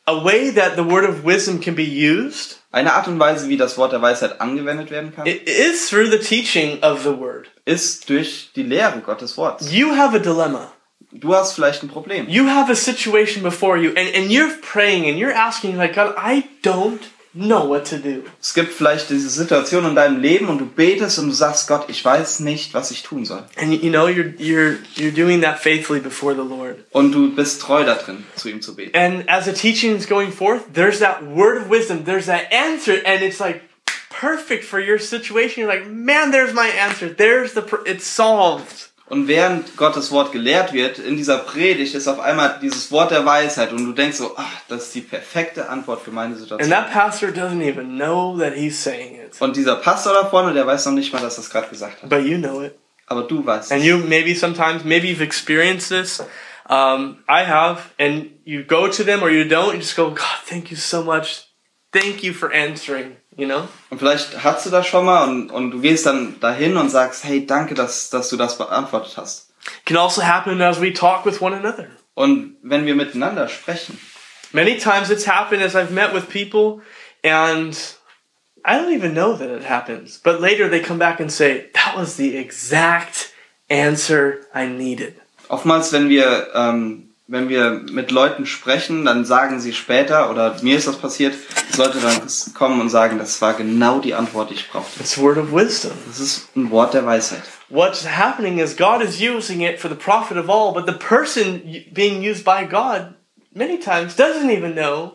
[0.07, 3.56] A way that the word of wisdom can be used Eine Art und Weise, wie
[3.56, 7.48] das Wort der Weisheit angewendet werden kann, i- is through the teaching of the word.
[7.64, 9.72] ist durch die Lehre Gottes Wortes.
[9.72, 10.72] You have a dilemma.
[11.12, 12.28] Du hast vielleicht ein Problem.
[12.28, 16.14] You have a situation before you, and, and you're praying and you're asking, like, God,
[16.18, 16.98] I don't
[17.35, 18.23] know what to do.
[18.40, 21.87] Es gibt vielleicht diese Situation in deinem Leben und du betest und du sagst, Gott,
[21.88, 23.44] ich weiß nicht, was ich tun soll.
[23.57, 26.85] And you know you're you're you're doing that faithfully before the Lord.
[26.92, 28.97] Und du bist treu da drin, zu ihm zu beten.
[28.97, 33.01] And as the teaching is going forth, there's that word of wisdom, there's that answer,
[33.05, 33.62] and it's like
[34.11, 35.62] perfect for your situation.
[35.62, 37.09] You're like, man, there's my answer.
[37.09, 38.90] There's the it's solved.
[39.07, 43.27] Und während Gottes Wort gelehrt wird, in dieser Predigt ist auf einmal dieses Wort der
[43.27, 46.73] Weisheit und du denkst so, ach, das ist die perfekte Antwort für meine Situation.
[49.40, 52.03] Und dieser Pastor da vorne, der weiß noch nicht mal, dass er es gerade gesagt
[52.03, 52.11] hat.
[52.25, 52.71] you know.
[53.07, 56.21] Aber du weißt And you maybe sometimes maybe you've experienced this.
[56.67, 59.75] Um, I have, and you go to them or you don't.
[59.75, 61.45] You just go, God, thank you so much.
[61.93, 63.17] Thank you for answering.
[63.37, 63.68] You know.
[63.90, 67.25] Und vielleicht hast du das schon mal und, und du gehst dann dahin und sagst,
[67.25, 69.51] hey, danke, dass, dass du das beantwortet hast.
[69.87, 71.88] can also happen as we talk with one another.
[72.14, 73.99] Und wenn wir miteinander sprechen,
[74.53, 76.81] Many times it's happened as I've met with people
[77.25, 77.77] and
[78.64, 80.20] I don't even know that it happens.
[80.23, 83.33] But later they come back and say, that was the exact
[83.68, 85.14] answer I needed.
[85.49, 90.76] oftmals, wenn wir, ähm, wenn wir mit Leuten sprechen, dann sagen sie später, oder mir
[90.76, 91.34] ist das passiert,
[91.68, 92.20] dass Leute dann
[92.54, 95.00] kommen und sagen, das war genau die Antwort, die ich brauchte.
[95.00, 95.92] It's a word of wisdom.
[96.06, 97.42] Das ist ein Wort der Weisheit.
[97.70, 101.62] What's happening is God is using it for the profit of all, but the person
[101.92, 103.14] being used by God
[103.54, 105.14] many times doesn't even know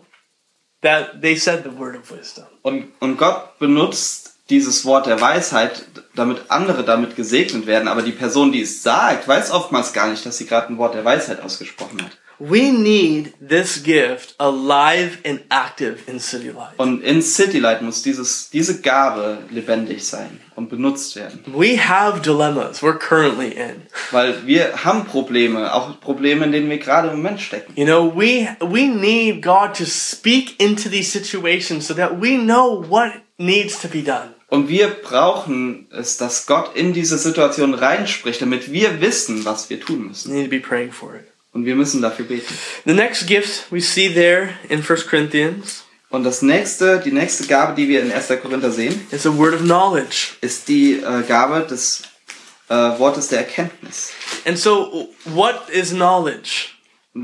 [0.81, 2.45] that they said the word of wisdom.
[2.63, 5.85] Und, und Gott benutzt dieses Wort der Weisheit,
[6.15, 10.25] damit andere damit gesegnet werden, aber die Person, die es sagt, weiß oftmals gar nicht,
[10.25, 12.11] dass sie gerade ein Wort der Weisheit ausgesprochen hat.
[12.41, 16.75] We need this gift alive and active in city life.
[16.77, 21.43] Und in Citylight muss dieses, diese Gabe lebendig sein und benutzt werden.
[21.47, 23.81] We have dilemmas we're currently in.
[24.11, 27.73] Weil wir haben Probleme, auch Probleme, in denen wir gerade im Moment stecken.
[27.75, 32.81] You know, we we need God to speak into these situations so that we know
[32.87, 34.33] what needs to be done.
[34.49, 39.79] Und wir brauchen es, dass Gott in diese Situation reinspricht, damit wir wissen, was wir
[39.79, 40.33] tun We müssen.
[40.33, 41.25] need to be praying for it.
[41.53, 42.53] Und wir müssen dafür beten.
[42.85, 47.75] The next gift we see there in 1 Corinthians Und das nächste, die nächste Gabe,
[47.75, 48.27] die wir in 1.
[48.41, 50.29] Korinther sehen, is a word of knowledge.
[50.41, 52.01] ist die äh, Gabe des
[52.69, 54.11] äh, Wortes der Erkenntnis.
[54.45, 56.69] And so what is knowledge?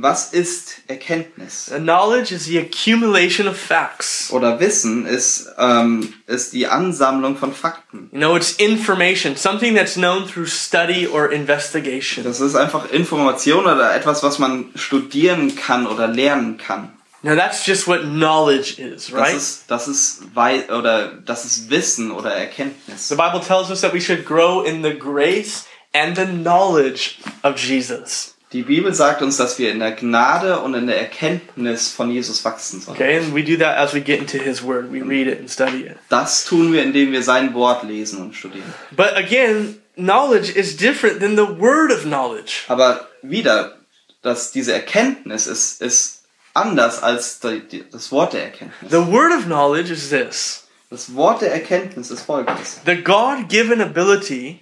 [0.02, 1.72] Was ist Erkenntnis?
[1.78, 4.30] Knowledge is the accumulation of facts.
[4.32, 8.10] Oder Wissen ist, ähm, ist die Ansammlung von Fakten.
[8.12, 12.24] You know, it's information, something that's known through study or investigation.
[12.24, 16.92] Das ist einfach Information oder etwas, was man studieren kann oder lernen kann.
[17.22, 19.36] Now that's just what knowledge is, Das right?
[19.36, 23.08] ist, das ist Wei oder das ist Wissen oder Erkenntnis.
[23.08, 27.58] The Bible tells us that we should grow in the grace and the knowledge of
[27.58, 28.35] Jesus.
[28.56, 32.46] Die Bibel sagt uns, dass wir in der Gnade und in der Erkenntnis von Jesus
[32.46, 32.96] wachsen sollen.
[32.96, 34.94] Okay, and we do that as we get into His Word.
[34.94, 35.98] We read it and study it.
[36.08, 38.74] Das tun wir, indem wir sein Wort lesen und studieren.
[38.92, 42.64] But again, knowledge is different than the word of knowledge.
[42.70, 43.76] Aber wieder,
[44.22, 48.90] dass diese Erkenntnis ist, ist anders als das Wort der Erkenntnis.
[48.90, 52.80] The word of knowledge is this Das Wort der Erkenntnis ist folgendes.
[52.86, 54.62] the God given ability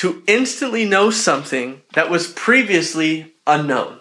[0.00, 3.98] to instantly know something that was previously unknown.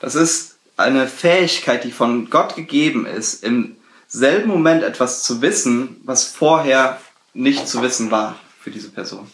[0.00, 3.76] Das ist eine Fähigkeit, die von Gott gegeben ist, im
[4.08, 7.00] selben Moment etwas zu wissen, was vorher
[7.34, 9.30] nicht zu wissen war für diese Person.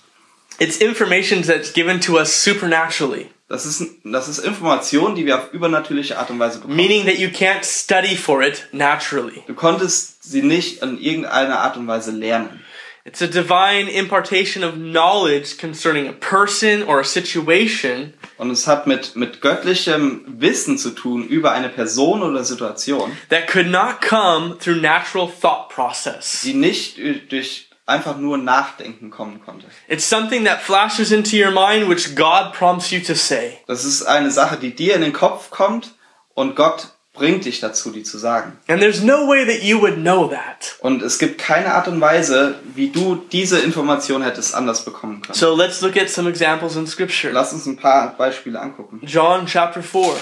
[0.58, 5.52] It's information that's given to us supernaturally, Das ist, das ist Information, die wir auf
[5.52, 6.76] übernatürliche Art und Weise bekommen.
[6.76, 9.42] meaning that you can't study for it naturally.
[9.46, 12.60] Du konntest sie nicht in irgendeiner Art und Weise lernen.
[13.06, 18.88] It's a divine impartation of knowledge concerning a person or a situation Und es hat
[18.88, 24.58] mit, mit göttlichem Wissen zu tun über eine Person oder Situation, that could not come
[24.58, 26.42] through natural thought process.
[26.42, 26.98] die nicht
[27.30, 29.66] durch einfach nur Nachdenken kommen konnte.
[29.86, 33.58] It's something that flashes into your mind which God prompts you to say.
[33.68, 35.94] Das ist eine Sache, die dir in den Kopf kommt
[36.34, 38.52] und Gott bringt dich dazu, die zu sagen.
[38.68, 40.76] And there's no way that you would know that.
[40.80, 45.34] Und es gibt keine Art und Weise, wie du diese Information hättest anders bekommen können.
[45.34, 47.32] So let's look at some examples in scripture.
[47.32, 49.00] Lass uns ein paar Beispiele angucken.
[49.04, 50.16] John chapter 4.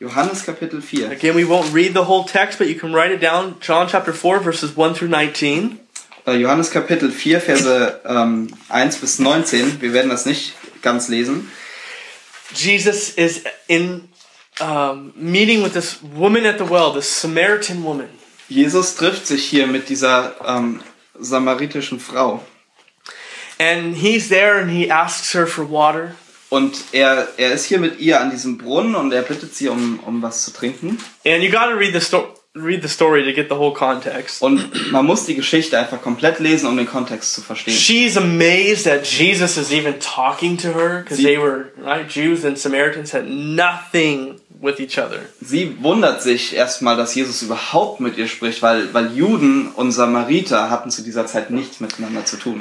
[0.00, 1.10] Johannes Kapitel 4.
[1.10, 3.56] Again, we won't read the whole text, but you can write it down.
[3.60, 5.80] John chapter 4, verses 1 through 19.
[6.26, 9.80] Äh, Johannes Kapitel 4, Verse ähm, 1 bis 19.
[9.80, 11.50] Wir werden das nicht ganz lesen.
[12.54, 14.08] Jesus is in
[14.60, 18.08] um, meeting with this woman at the well, this Samaritan woman.
[18.48, 20.80] Jesus trifft sich hier mit dieser ähm,
[21.18, 22.42] samaritischen Frau.
[23.58, 26.14] And he's there and he asks her for water.
[26.50, 30.00] Und er, er ist hier mit ihr an diesem Brunnen und er bittet sie um,
[30.06, 30.98] um was zu trinken.
[31.26, 34.40] And you got to read the sto- read the story to get the whole context.
[34.40, 37.74] Und man muss die Geschichte einfach komplett lesen, um den Kontext zu verstehen.
[37.74, 42.08] She's amazed that Jesus is even talking to her because they were right.
[42.08, 45.20] Jews and Samaritans had nothing with each other.
[45.40, 50.70] Sie wundert sich erstmal, dass Jesus überhaupt mit ihr spricht, weil, weil Juden und Samariter
[50.70, 52.60] hatten zu dieser Zeit nichts miteinander zu tun.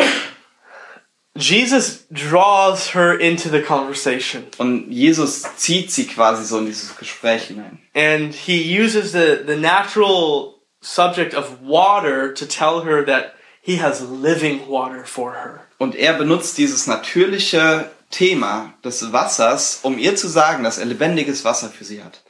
[1.36, 7.43] Jesus draws her into the conversation, Und Jesus zieht sie quasi so in dieses Gespräch
[7.43, 7.79] hinein.
[7.93, 14.01] and he uses the the natural subject of water to tell her that he has
[14.01, 15.62] living water for her.
[15.77, 21.43] Und er benutzt dieses natürliche Thema des Wassers, um ihr zu sagen, dass er lebendiges
[21.43, 22.24] Wasser für sie hat.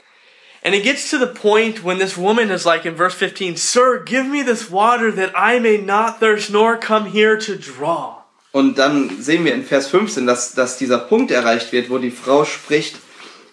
[0.63, 4.04] And it gets to the point when this woman is like in verse 15, Sir,
[4.04, 8.26] give me this water that I may not thirst nor come here to draw.
[8.52, 12.12] Und dann sehen wir in Vers 15, dass, dass dieser Punkt erreicht wird, wo die
[12.12, 12.96] Frau spricht,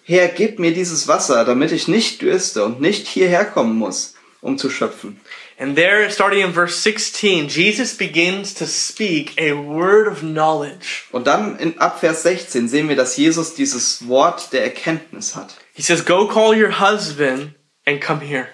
[0.03, 4.57] Herr, gib mir dieses Wasser, damit ich nicht dürste und nicht hierher kommen muss, um
[4.57, 5.19] zu schöpfen.
[5.57, 11.05] And there, starting in verse 16, Jesus begins to speak a word of knowledge.
[11.11, 15.55] Und dann in ab Vers 16 sehen wir, dass Jesus dieses Wort der Erkenntnis hat.
[15.73, 18.47] He says, Go call your husband and come here.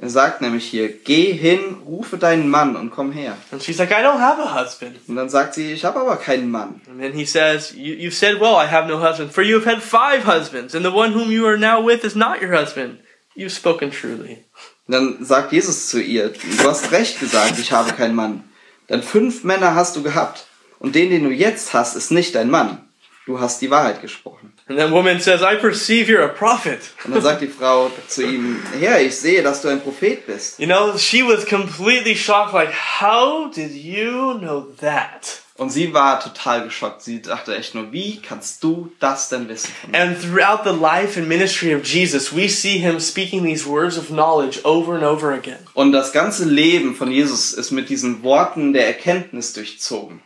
[0.00, 3.36] Er sagt nämlich hier, geh hin, rufe deinen Mann und komm her.
[3.50, 4.96] And she's like, I don't have a husband.
[5.08, 6.80] Und dann sagt sie, ich habe aber keinen Mann.
[6.88, 9.64] And then he says, you, You've said, Well, I have no husband, for you have
[9.64, 12.98] had five husbands, and the one whom you are now with is not your husband.
[13.34, 14.44] You've spoken truly.
[14.88, 18.42] Und dann sagt Jesus zu ihr, du hast recht gesagt, ich habe keinen Mann.
[18.88, 20.46] Denn fünf Männer hast du gehabt.
[20.78, 22.88] Und den, den du jetzt hast, ist nicht dein Mann.
[23.26, 24.54] Du hast die Wahrheit gesprochen.
[24.66, 26.80] And that woman says, I perceive you're a prophet.
[27.04, 30.58] Und dann sagt die Frau zu ihm, Herr, ich sehe, dass du ein Prophet bist.
[30.58, 35.42] You know, she was completely shocked, like, How did you know that?
[35.58, 37.02] Und sie war total geschockt.
[37.02, 39.72] Sie dachte echt nur, wie kannst du das denn wissen?
[39.92, 44.06] And throughout the life and ministry of Jesus, we see him speaking these words of
[44.06, 45.58] knowledge over and over again.
[45.74, 50.22] Und das ganze Leben von Jesus ist mit diesen Worten der Erkenntnis durchzogen.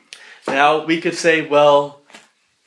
[0.47, 2.03] Now, we could say, well,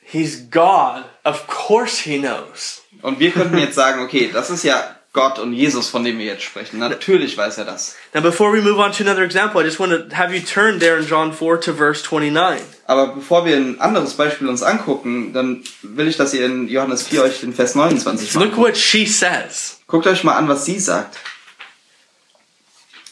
[0.00, 1.04] he's God.
[1.22, 2.82] Of course he knows.
[3.00, 6.26] Und wir könnten jetzt sagen, okay, das ist ja Gott und Jesus, von dem wir
[6.26, 6.78] jetzt sprechen.
[6.78, 7.96] Natürlich weiß er das.
[8.12, 10.78] Now, before we move on to another example, I just want to have you turn
[10.78, 12.62] there in John 4 to verse 29.
[12.86, 17.08] Aber bevor wir ein anderes Beispiel uns angucken, dann will ich, dass ihr in Johannes
[17.08, 19.80] 4 euch den Vers 29 mal Look what she says.
[19.86, 21.16] Guckt euch mal an, was sie sagt.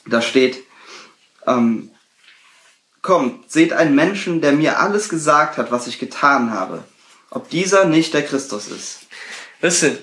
[0.07, 0.63] Da steht,
[1.47, 1.91] ähm,
[3.01, 6.85] kommt, seht einen Menschen, der mir alles gesagt hat, was ich getan habe.
[7.31, 9.07] Ob dieser nicht der Christus ist.
[9.63, 9.97] Listen,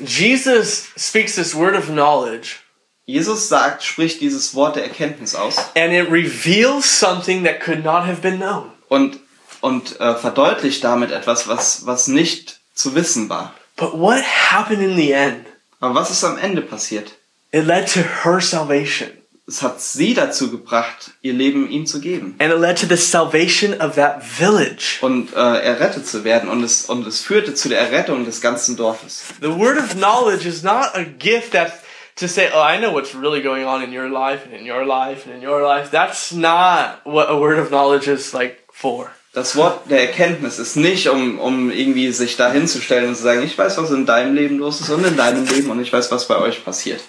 [0.00, 2.60] Jesus speaks this word of knowledge,
[3.06, 8.04] Jesus sagt, spricht dieses Wort der Erkenntnis aus and it reveals something that could not
[8.06, 8.70] have been known.
[8.88, 9.18] und,
[9.60, 13.54] und äh, verdeutlicht damit etwas, was, was nicht zu wissen war.
[13.76, 15.46] But what happened in the end?
[15.80, 17.12] Aber was ist am Ende passiert?
[17.50, 19.10] It led to her salvation,
[19.48, 22.96] Es hat sie dazu gebracht, ihr Leben ihm zu geben and it led to the
[22.96, 24.98] salvation of that village.
[25.00, 26.50] und äh, errettet zu werden.
[26.50, 29.22] Und es, und es führte zu der Errettung des ganzen Dorfes.
[29.40, 31.72] The word of knowledge is not a gift that
[32.16, 34.84] to say, oh, I know what's really going on in your life and in your
[34.84, 35.90] life and in your life.
[35.90, 39.10] That's not what a word of knowledge is like for.
[39.32, 43.42] Das Wort der Erkenntnis ist nicht, um, um irgendwie sich da hinzustellen und zu sagen,
[43.42, 46.10] ich weiß, was in deinem Leben los ist und in deinem Leben und ich weiß,
[46.10, 47.00] was bei euch passiert.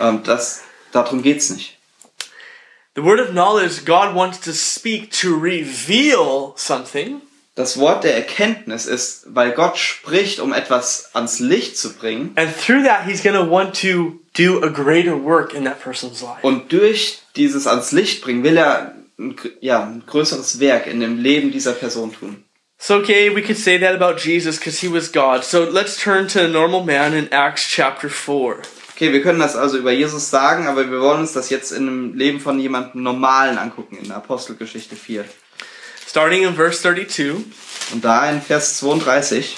[0.00, 0.62] Ähm, das,
[0.92, 1.75] darum geht's nicht.
[2.96, 7.20] The word of knowledge, God wants to speak to reveal something,
[7.54, 12.54] Das Wort der Erkenntnis ist, weil Gott spricht, um etwas ans Licht zu bringen and
[12.54, 16.38] through that, He's going to want to do a greater work in that person's life.
[16.42, 21.18] und durch dieses ans Licht bringen will er ein, ja, ein größeres Werk in dem
[21.18, 22.44] Leben dieser Person tun.
[22.78, 25.42] So, okay, we could say that about Jesus because He was God.
[25.42, 28.62] So let's turn to a normal man in Acts chapter 4.
[28.96, 31.84] Okay, wir können das also über Jesus sagen, aber wir wollen uns das jetzt in
[31.84, 35.26] dem Leben von jemandem Normalen angucken, in der Apostelgeschichte 4.
[36.08, 37.44] Starting in verse 32.
[37.92, 39.54] Und da in Vers 32,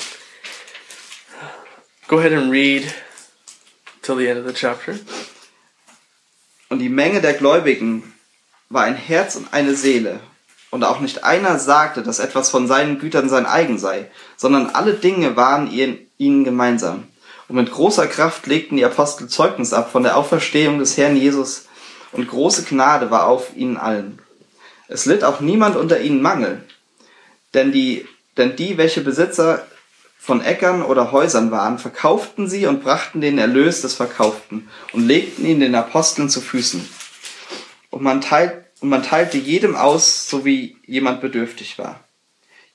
[2.09, 2.93] Go ahead and read
[4.03, 4.99] till the end of the chapter.
[6.69, 8.13] und die Menge der Gläubigen
[8.71, 10.19] war ein Herz und eine Seele.
[10.71, 14.95] Und auch nicht einer sagte, dass etwas von seinen Gütern sein eigen sei, sondern alle
[14.95, 17.07] Dinge waren ihnen gemeinsam.
[17.49, 21.65] Und mit großer Kraft legten die Apostel Zeugnis ab von der Auferstehung des Herrn Jesus,
[22.13, 24.19] und große Gnade war auf ihnen allen.
[24.89, 26.63] Es litt auch niemand unter ihnen Mangel,
[27.55, 29.67] denn die, denn die, welche Besitzer
[30.19, 35.45] von Äckern oder Häusern waren, verkauften sie und brachten den Erlös des Verkauften und legten
[35.45, 36.87] ihn den Aposteln zu Füßen.
[37.91, 42.05] Und man, teilt, und man teilte jedem aus, so wie jemand bedürftig war.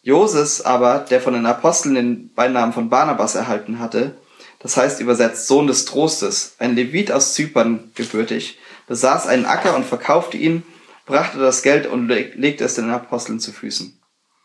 [0.02, 4.16] Joses aber, der von den Aposteln den Beinamen von Barnabas erhalten hatte,
[4.64, 8.58] das heißt übersetzt Sohn des Trostes, ein Levit aus Zypern gebürtig,
[8.88, 10.64] besaß einen Acker und verkaufte ihn,
[11.06, 14.00] brachte das Geld und leg- legte es den Aposteln zu Füßen.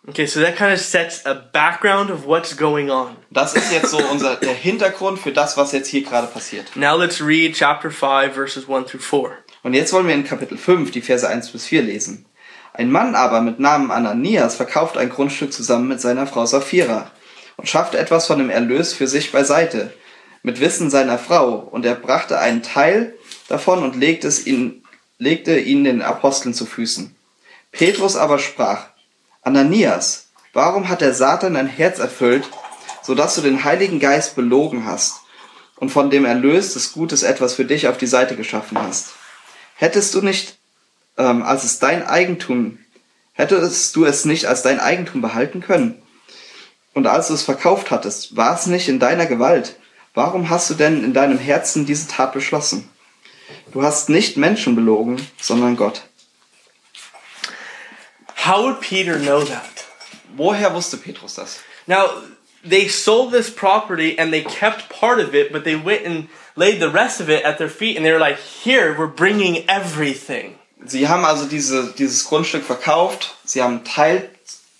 [0.06, 3.16] Okay, so that kind of sets a background of what's going on.
[3.30, 6.74] Das ist jetzt so unser, der Hintergrund für das, was jetzt hier gerade passiert.
[6.76, 9.32] Now let's read chapter 5, verses 1 through 4.
[9.64, 12.24] Und jetzt wollen wir in Kapitel 5 die Verse 1 bis 4 lesen.
[12.72, 17.10] Ein Mann aber mit Namen Ananias verkauft ein Grundstück zusammen mit seiner Frau Sapphira
[17.56, 19.92] und schaffte etwas von dem Erlös für sich beiseite,
[20.42, 23.14] mit Wissen seiner Frau, und er brachte einen Teil
[23.48, 24.84] davon und legte, es ihn,
[25.18, 27.14] legte ihn den Aposteln zu Füßen.
[27.72, 28.86] Petrus aber sprach,
[29.42, 32.48] Ananias, warum hat der Satan dein Herz erfüllt,
[33.02, 35.20] so dass du den Heiligen Geist belogen hast
[35.76, 39.10] und von dem Erlös des Gutes etwas für dich auf die Seite geschaffen hast?
[39.74, 40.58] Hättest du nicht,
[41.16, 42.78] ähm, als es dein Eigentum,
[43.32, 46.02] hättest du es nicht als dein Eigentum behalten können?
[46.94, 49.76] Und als du es verkauft hattest, war es nicht in deiner Gewalt?
[50.18, 52.90] Warum hast du denn in deinem Herzen diese Tat beschlossen?
[53.72, 56.02] Du hast nicht Menschen belogen, sondern Gott.
[58.44, 59.86] How would Peter know that?
[60.36, 61.60] Woher wusste Petrus das?
[61.86, 62.08] Now,
[62.68, 66.80] they sold this property and they kept part of it, but they went and laid
[66.80, 70.56] the rest of it at their feet and they were like, Here, we're bringing everything.
[70.84, 74.28] Sie haben also diese, dieses Grundstück verkauft, sie haben Teil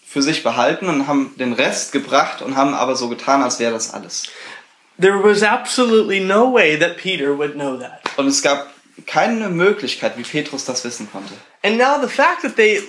[0.04, 3.74] für sich behalten und haben den Rest gebracht und haben aber so getan, als wäre
[3.74, 4.24] das alles.
[4.98, 8.02] There was absolutely no way that Peter would know that.
[8.16, 8.68] Und es gab
[9.06, 11.34] keine Möglichkeit, wie Petrus das wissen konnte.
[11.62, 12.80] And now the fact that they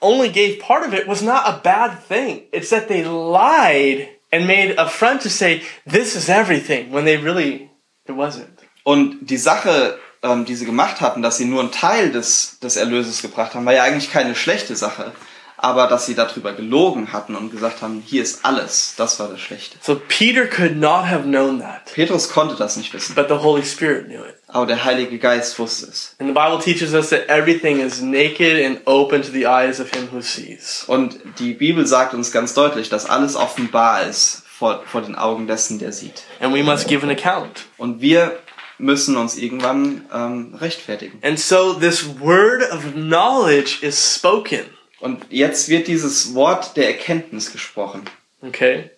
[0.00, 2.42] only gave part of it was not a bad thing.
[2.52, 7.16] It's that they lied and made a front to say, This is everything, when they
[7.16, 7.70] really,
[8.06, 8.62] it wasn't.
[8.84, 12.76] Und die Sache, ähm, die sie gemacht hatten, dass sie nur einen Teil des, des
[12.76, 15.12] Erlöses gebracht haben, war ja eigentlich keine schlechte Sache.
[15.58, 19.40] Aber dass sie darüber gelogen hatten und gesagt haben, hier ist alles, das war das
[19.40, 19.78] Schlechte.
[19.80, 23.64] So Peter could not have known that, Petrus konnte das nicht wissen, but the Holy
[23.64, 24.36] Spirit knew it.
[24.48, 26.14] aber der Heilige Geist wusste es.
[26.18, 29.90] And the Bible teaches us that everything is naked and open to the eyes of
[29.90, 30.84] him who sees.
[30.86, 35.46] Und die Bibel sagt uns ganz deutlich, dass alles offenbar ist vor, vor den Augen
[35.46, 36.22] dessen, der sieht.
[36.40, 37.66] And we must give an account.
[37.76, 38.38] Und wir
[38.78, 41.18] müssen uns irgendwann ähm, rechtfertigen.
[41.22, 44.64] And so this word of knowledge is spoken.
[45.00, 48.04] Und jetzt wird dieses Wort der Erkenntnis gesprochen.
[48.42, 48.90] Okay?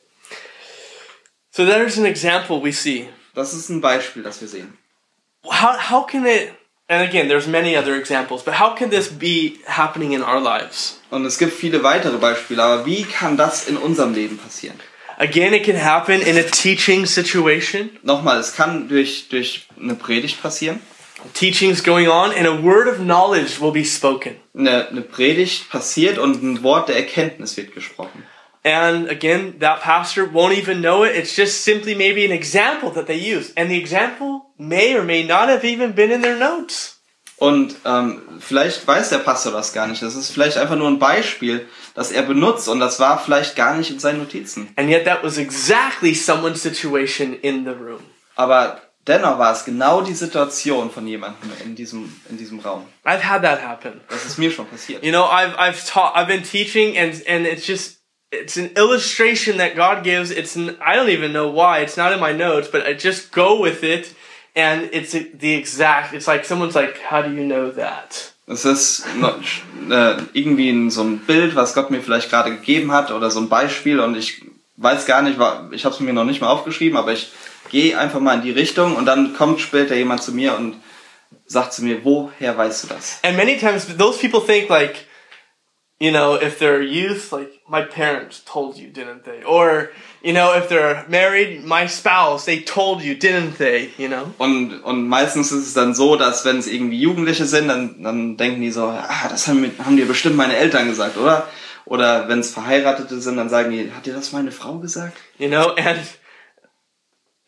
[1.50, 3.08] So there's an example we see.
[3.34, 4.76] Das ist ein Beispiel, das wir sehen.
[5.44, 6.52] How, how can it,
[6.88, 11.00] and again, there's many other examples, but how can this be happening in our lives?
[11.10, 14.78] Und es gibt viele weitere Beispiele, aber wie kann das in unserem Leben passieren?
[15.18, 17.90] Again, it can happen in a teaching situation.
[18.02, 20.80] Nochmal, es kann durch, durch eine Predigt passieren.
[21.34, 24.36] Teaching's going on, and a word of knowledge will be spoken.
[24.56, 28.24] Eine, eine Predigt passiert und ein Wort der Erkenntnis wird gesprochen.
[28.64, 31.16] And again, that pastor won't even know it.
[31.16, 33.52] It's just simply maybe an example that they use.
[33.56, 36.96] And the example may or may not have even been in their notes.
[37.38, 40.02] Und ähm, vielleicht weiß der Pastor das gar nicht.
[40.02, 43.76] Das ist vielleicht einfach nur ein Beispiel, das er benutzt und das war vielleicht gar
[43.76, 44.70] nicht in seinen Notizen.
[44.74, 48.00] And yet that was exactly someone's situation in the room.
[48.34, 52.86] Aber dennoch war es genau die Situation von jemandem in diesem, in diesem Raum.
[53.04, 54.00] I've had that happen.
[54.08, 55.02] Das ist mir schon passiert.
[55.04, 57.98] You know, I've I've taught I've been teaching and and it's just
[58.30, 60.30] it's an illustration that God gives.
[60.30, 61.82] It's n- I don't even know why.
[61.82, 64.14] It's not in my notes, but I just go with it
[64.54, 69.04] and it's the exact it's like someone's like, "How do you know that?" Es ist
[69.90, 73.50] äh, irgendwie so ein Bild, was Gott mir vielleicht gerade gegeben hat oder so ein
[73.50, 74.42] Beispiel und ich
[74.76, 75.38] weiß gar nicht,
[75.72, 77.30] ich habe es mir noch nicht mal aufgeschrieben, aber ich
[77.70, 80.76] gehe einfach mal in die Richtung und dann kommt später jemand zu mir und
[81.46, 83.20] sagt zu mir, woher weißt du das?
[83.22, 85.06] And many times those people think like,
[85.98, 89.42] you know, if they're youth, like my parents told you, didn't they?
[89.44, 89.90] Or,
[90.22, 93.90] you know, if they're married, my spouse, they told you, didn't they?
[93.98, 94.32] You know?
[94.38, 98.36] Und, und meistens ist es dann so, dass wenn es irgendwie Jugendliche sind, dann, dann
[98.36, 101.48] denken die so, ah, das haben, mir, haben dir bestimmt meine Eltern gesagt, oder?
[101.84, 105.16] Oder wenn es Verheiratete sind, dann sagen die, hat dir das meine Frau gesagt?
[105.38, 105.98] You know, and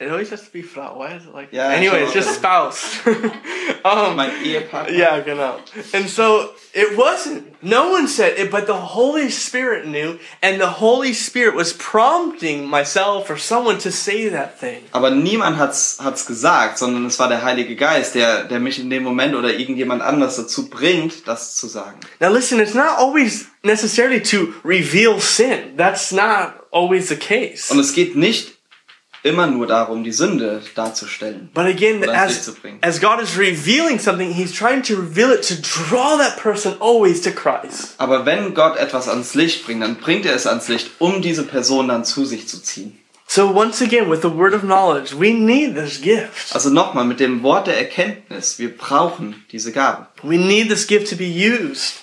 [0.00, 0.96] it always has to be Frau.
[0.96, 3.06] Why is it like Yeah, Anyway, it's just spouse.
[3.06, 4.96] um, Mein Ehepartner?
[4.96, 5.60] yeah, genau.
[5.92, 7.62] And so it wasn't.
[7.62, 12.66] No one said it, but the Holy Spirit knew, and the Holy Spirit was prompting
[12.66, 14.84] myself or someone to say that thing.
[14.92, 18.88] Aber niemand hat's, hat's gesagt, sondern es war der Heilige Geist, der, der mich in
[18.88, 22.00] dem Moment oder irgendjemand anders dazu bringt, das zu sagen.
[22.20, 25.76] Now listen, it's not always necessarily to reveal sin.
[25.76, 27.70] That's not always the case.
[27.70, 28.59] Und es geht nicht
[29.22, 31.50] immer nur darum, die Sünde darzustellen.
[31.54, 32.78] But again, as, zu bringen.
[32.82, 37.20] as God is revealing something, He's trying to reveal it to draw that person always
[37.22, 37.94] to Christ.
[37.98, 41.44] Aber wenn Gott etwas ans Licht bringt, dann bringt er es ans Licht, um diese
[41.44, 42.96] Person dann zu sich zu ziehen.
[43.32, 46.52] So once again, with the word of knowledge, we need this gift.
[46.52, 50.08] Also nochmal, mit dem Wort der Erkenntnis, wir brauchen diese Gabe.
[50.24, 52.00] We need this gift to be used.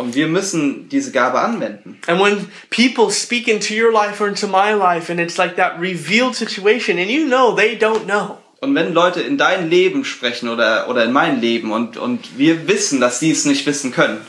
[0.00, 1.98] Und wir müssen diese Gabe anwenden.
[2.06, 5.78] And when people speak into your life or into my life, and it's like that
[5.78, 8.38] revealed situation, and you know they don't know.
[8.62, 12.66] Und wenn Leute in dein Leben sprechen oder, oder in mein Leben und, und wir
[12.66, 14.22] wissen, dass sie es nicht wissen können,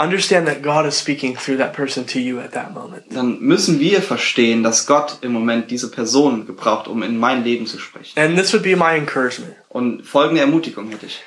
[0.00, 3.02] Understand that God is speaking through that person to you at that moment.
[3.10, 7.66] dann müssen wir verstehen, dass Gott im Moment diese Person gebraucht, um in mein Leben
[7.66, 8.18] zu sprechen.
[8.18, 9.54] And this would be my encouragement.
[9.68, 11.20] Und folgende Ermutigung hätte ich.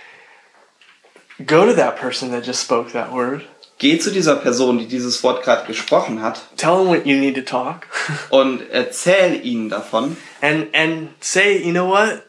[1.46, 3.44] Go to that person that just spoke that word.
[3.78, 7.36] Geh zu dieser Person, die dieses Wort gerade gesprochen hat, Tell them what you need
[7.36, 7.88] to talk.
[8.30, 12.24] und erzähl ihnen davon and and say, you know what?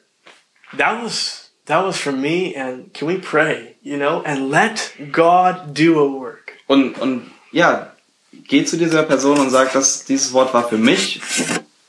[0.77, 5.75] That was that was for me and can we pray, you know, and let God
[5.75, 6.53] do a work.
[6.69, 7.93] und, und ja,
[8.49, 11.21] geh zu dieser Person und sag, dass dieses Wort war für mich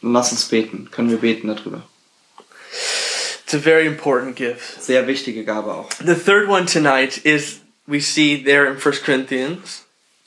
[0.02, 0.90] und lass uns beten.
[0.92, 1.84] Können wir beten darüber.
[3.54, 4.82] It's a very important gift.
[4.82, 5.88] Sehr wichtige Gabe auch.
[6.04, 9.84] The third one tonight is we see there in 1 Corinthians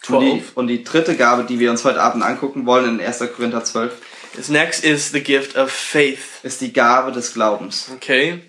[0.08, 0.52] Und die, 12.
[0.56, 3.18] und die dritte Gabe, die wir uns heute Abend angucken wollen in 1.
[3.34, 3.94] Korinther 12,
[4.38, 6.38] Is next is the gift of faith.
[6.44, 7.88] ist die Gabe des Glaubens.
[7.96, 8.42] Okay?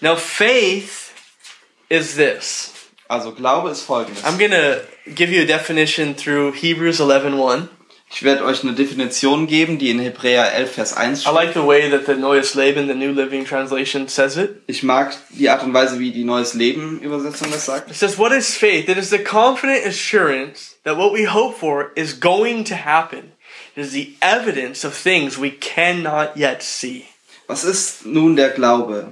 [0.00, 1.12] Now faith
[1.90, 2.72] is this.
[3.08, 4.24] Also Glaube ist folgendes.
[4.24, 4.80] I'm going to
[5.14, 7.68] give you a definition through Hebrews 11:1.
[8.10, 11.34] Ich werde euch eine Definition geben, die in Hebräer 11, Vers 1 I steht.
[11.34, 14.62] like the way that the Neues Leben, the New Living Translation says it.
[14.66, 17.90] Ich mag die Art und Weise, wie die Neues Leben Übersetzung das sagt.
[17.90, 18.88] It says, What is faith?
[18.88, 23.32] It is the confident assurance that what we hope for is going to happen.
[23.76, 27.04] It is the evidence of things we cannot yet see.
[27.46, 29.08] Was ist nun der Glaube?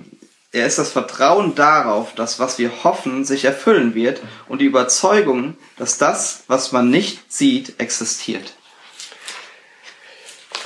[0.52, 5.56] Er ist das Vertrauen darauf, dass was wir hoffen, sich erfüllen wird und die Überzeugung,
[5.76, 8.54] dass das, was man nicht sieht, existiert.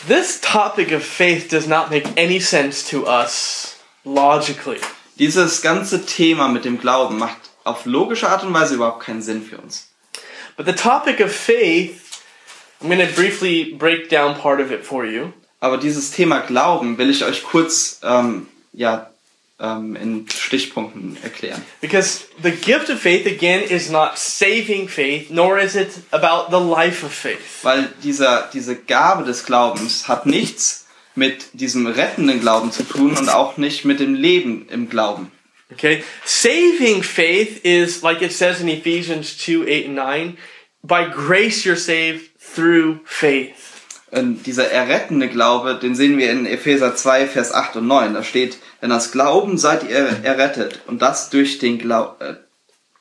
[0.06, 4.80] This topic of faith does not make any sense to us logically.
[5.18, 9.42] Dieses ganze Thema mit dem Glauben macht auf logische Art und Weise überhaupt keinen Sinn
[9.42, 9.88] für uns.
[10.56, 12.22] But the topic of faith,
[12.80, 15.34] I'm going to briefly break down part of it for you.
[15.60, 19.09] Aber dieses Thema Glauben will ich euch kurz ähm, ja,
[19.60, 21.62] ähm, in Stichpunkten erklären.
[21.80, 26.62] Because the gift of faith, again, is not saving faith, nor is it about the
[26.62, 27.38] life of faith.
[27.62, 33.28] Weil dieser, diese Gabe des Glaubens hat nichts mit diesem rettenden Glauben zu tun und
[33.28, 35.30] auch nicht mit dem Leben im Glauben.
[35.72, 36.02] Okay?
[36.24, 40.38] Saving faith is, like it says in Ephesians 2 8 and 9,
[40.82, 43.54] by grace you're saved through faith.
[44.10, 48.14] Und dieser errettende Glaube, den sehen wir in Epheser 2, Vers 8 und 9.
[48.14, 52.34] Da steht, denn aus Glauben seid ihr errettet und das durch den Glauben, äh,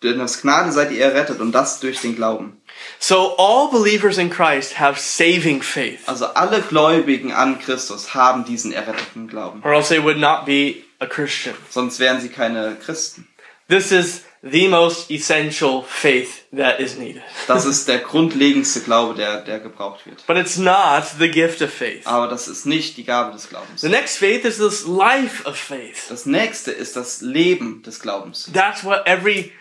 [0.04, 2.62] denn aus Gnade seid ihr errettet und das durch den Glauben.
[3.00, 8.72] So all believers in Christ have saving faith, Also alle Gläubigen an Christus haben diesen
[8.72, 9.62] erretteten Glauben.
[9.64, 11.56] or else they would not be a Christian.
[11.70, 13.28] Sonst wären sie keine Christen.
[13.68, 17.22] This is the most essential faith that is needed.
[17.48, 20.26] Das ist der grundlegendste Glaube, der, der gebraucht wird.
[20.28, 22.06] But it's not the gift of faith.
[22.06, 23.82] Aber das ist nicht die Gabe des Glaubens.
[23.82, 26.06] The next faith is this life of faith.
[26.10, 28.50] Das nächste ist das Leben des Glaubens.
[28.54, 29.52] That's what every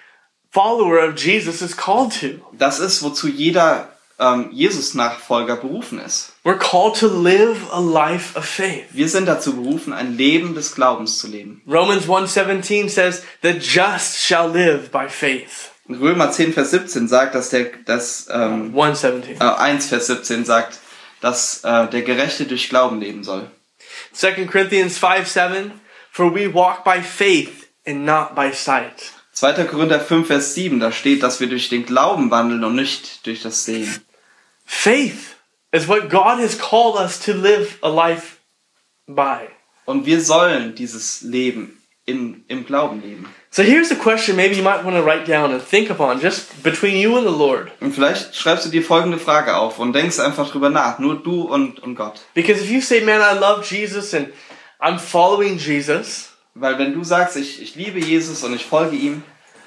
[0.51, 2.41] follower of Jesus is called to.
[2.53, 6.33] Das ist, wozu jeder ähm, Jesus-Nachfolger berufen ist.
[6.45, 8.87] We're called to live a life of faith.
[8.91, 11.63] Wir sind dazu berufen, ein Leben des Glaubens zu leben.
[11.67, 17.49] Romans 1:17 says, "The just shall live by faith." Römer 10, Vers 17 sagt, dass
[17.49, 19.41] der, dass, ähm, 1:17.
[19.41, 20.79] äh, 1, Vers 17 sagt,
[21.21, 23.51] dass äh, der Gerechte durch Glauben leben soll.
[24.13, 25.73] 2 Corinthians 5:7,
[26.11, 29.65] "For we walk by faith and not by sight." 2.
[29.67, 33.41] Korinther 5, Vers 7, da steht, dass wir durch den Glauben wandeln und nicht durch
[33.41, 34.03] das Sehen.
[34.71, 35.37] Faith
[35.73, 38.39] is what God has called us to live a life
[39.09, 39.49] by.
[39.87, 43.27] Und wir sollen dieses Leben in, im Glauben leben.
[43.51, 46.63] So here's a question maybe you might want to write down and think upon just
[46.63, 47.71] between you and the Lord.
[47.81, 51.43] Und vielleicht schreibst du dir folgende Frage auf und denkst einfach drüber nach, nur du
[51.43, 52.21] und, und Gott.
[52.35, 54.29] Because if you say, "Man, I love Jesus and
[54.81, 56.29] I'm following Jesus
[56.61, 59.23] Weil wenn du sagst, ich, ich liebe Jesus und ich folge ihm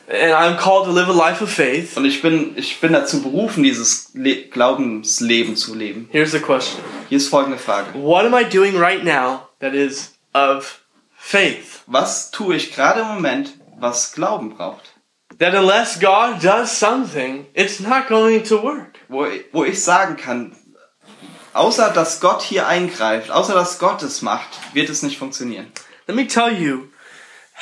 [0.08, 3.22] and I'm called to live a life of faith," und ich bin, ich bin dazu
[3.22, 6.10] berufen, dieses Le Glaubensleben zu leben.
[6.12, 6.82] here's the question.
[7.10, 7.94] Hier ist folgende Frage.
[7.94, 10.82] What am I doing right now that is of
[11.18, 11.82] faith?
[11.88, 14.94] Was tue ich gerade im Moment, was Glauben braucht?
[15.40, 19.00] That unless God does something, it's not going to work.
[19.08, 20.56] Wo, wo ich sagen kann,
[21.54, 25.72] außer dass Gott hier eingreift, außer dass Gott es macht, wird es nicht funktionieren.
[26.08, 26.90] Let me tell you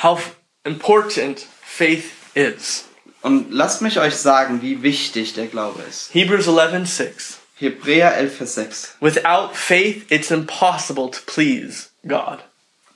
[0.02, 0.20] how
[0.64, 2.84] important faith is.
[3.22, 6.14] Und lasst mich euch sagen, wie wichtig der Glaube ist.
[6.14, 7.34] Hebrews 11:6.
[7.56, 8.96] Hebräer 11, Vers 6.
[9.00, 12.38] Without faith, it's impossible to please God.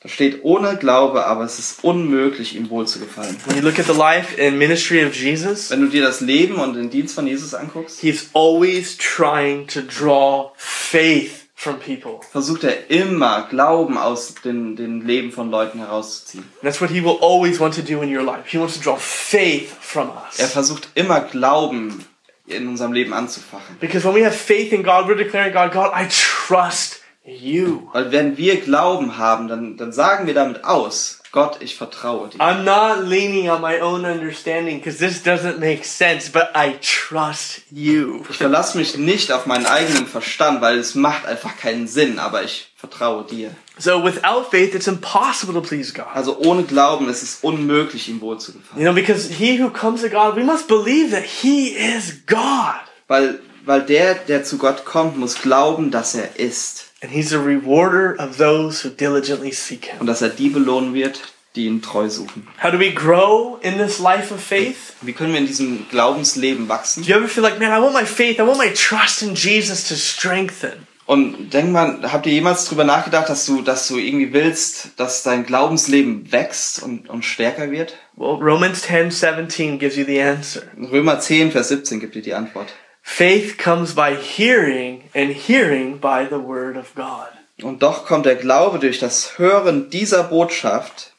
[0.00, 3.36] Da steht, ohne Glaube, aber es ist unmöglich, ihm wohl zu gefallen.
[3.46, 6.56] When you look at the life and ministry of Jesus, Wenn du dir das Leben
[6.56, 12.20] und den Dienst von Jesus anguckst, he's always trying to draw faith from people.
[12.30, 16.44] versucht er immer Glauben aus den, den Leben von Leuten herauszuziehen.
[16.44, 18.42] And that's what he will always want to do in your life.
[18.46, 20.52] He wants to draw faith from Er us.
[20.52, 22.04] versucht immer Glauben
[22.46, 23.76] in unserem Leben anzufachen.
[23.80, 27.88] Because when we have faith in God, we're declaring, God, God, I trust you.
[27.92, 32.38] Weil wenn wir Glauben haben, dann, dann sagen wir damit aus, Gott, ich vertraue dir.
[32.38, 37.62] I'm not leaning on my own understanding because this doesn't make sense, but I trust
[37.72, 38.24] you.
[38.30, 42.44] Ich verlasse mich nicht auf meinen eigenen Verstand, weil es macht einfach keinen Sinn, aber
[42.44, 43.50] ich vertraue dir.
[43.76, 46.06] So without faith, it's impossible to please God.
[46.14, 48.80] Also ohne Glauben ist es unmöglich, ihm wohl zu gefallen.
[48.80, 52.80] You know, because he who comes to God, we must believe that he is God.
[53.08, 56.83] Weil, weil der, der zu Gott kommt, muss glauben, dass er ist.
[57.04, 60.00] And he's a rewarder of those who diligently seek him.
[60.00, 61.20] Und dass er die belohnen wird,
[61.54, 62.48] die ihn treu suchen.
[62.62, 64.94] How do we grow in this life of faith?
[65.02, 67.04] Wie können wir in diesem Glaubensleben wachsen?
[67.04, 69.34] Do you ever feel like, man, I want my faith, I want my trust in
[69.34, 70.86] Jesus to strengthen?
[71.04, 75.22] Und denk mal, habt ihr jemals drüber nachgedacht, dass du, dass du irgendwie willst, dass
[75.22, 77.98] dein Glaubensleben wächst und, und stärker wird?
[78.16, 80.62] Well, Romans 10 17 gives you the answer.
[80.90, 82.72] Römer 10, Vers 17 gibt dir die Antwort.
[83.06, 87.28] Faith comes by hearing, and hearing by the word of God.
[87.62, 91.12] Und doch kommt der Glaube durch das Hören dieser Botschaft,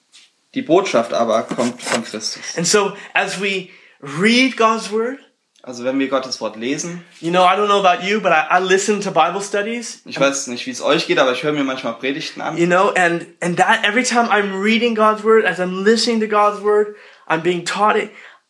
[0.55, 2.57] die Botschaft aber kommt von Christus.
[2.57, 3.69] And so, as we
[4.01, 5.19] read God's word,
[5.61, 8.57] Also wenn wir Gottes Wort lesen, you know, I don't know about you, but I,
[8.57, 11.53] I listen to Bible studies, ich weiß nicht, wie es euch geht, aber ich höre
[11.53, 12.57] mir manchmal Predigten an.
[12.57, 16.27] you know, and, and that every time I'm reading God's word, as I'm listening to
[16.27, 16.95] God's word,
[17.27, 18.09] I'm being taught it,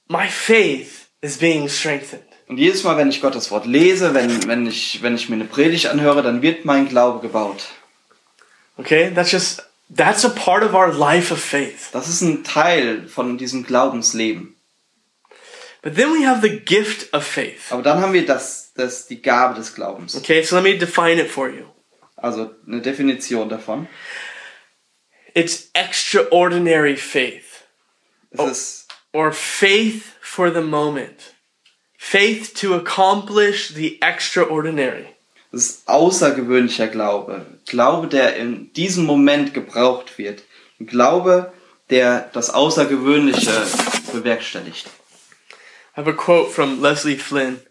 [0.10, 2.24] my faith is being strengthened.
[2.48, 5.46] Und jedes Mal, wenn ich Gottes Wort lese, wenn, wenn, ich, wenn ich mir eine
[5.46, 7.66] Predigt anhöre, dann wird mein Glaube gebaut.
[8.78, 9.12] Okay?
[9.14, 9.64] That's just,
[9.96, 11.90] that's a part of our life of faith.
[11.92, 14.56] Das ist ein Teil von diesem Glaubensleben.
[15.82, 17.72] But then we have the gift of faith.
[17.72, 20.16] Aber dann haben wir das, das, die Gabe des Glaubens.
[20.16, 21.66] Okay, so let me define it for you.
[22.16, 23.88] Also eine Definition davon.
[25.34, 27.44] It's extraordinary faith
[28.32, 28.48] Es Oh.
[28.48, 31.35] ist or faith for the moment.
[31.98, 35.08] Faith to accomplish the extraordinary.
[35.52, 37.46] Es ist außergewöhnlicher Glaube.
[37.66, 40.44] Glaube, der in diesem Moment gebraucht wird.
[40.80, 41.54] Glaube,
[41.90, 43.66] der das Außergewöhnliche
[44.12, 44.88] bewerkstelligt.
[45.96, 47.62] I have a quote from Leslie Flynn.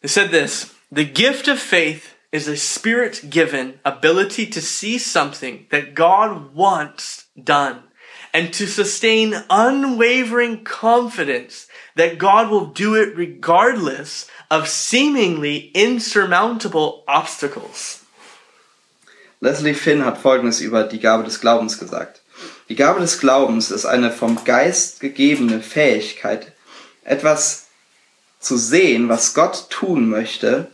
[0.00, 5.66] They said this The gift of faith is a spirit given ability to see something
[5.70, 7.84] that God wants done
[8.32, 18.00] and to sustain unwavering confidence that God will do it regardless of seemingly insurmountable obstacles.
[19.40, 22.22] Leslie Finn hat Folgendes über die Gabe des Glaubens gesagt.
[22.68, 26.52] Die Gabe des Glaubens ist eine vom Geist gegebene Fähigkeit,
[27.04, 27.66] etwas
[28.40, 30.70] zu sehen, was Gott tun möchte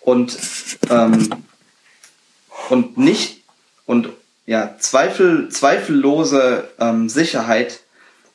[0.00, 0.36] und,
[0.90, 1.28] ähm,
[2.68, 3.42] und nicht
[3.86, 4.10] und
[4.46, 7.80] ja, Zweifel, zweifellose ähm, Sicherheit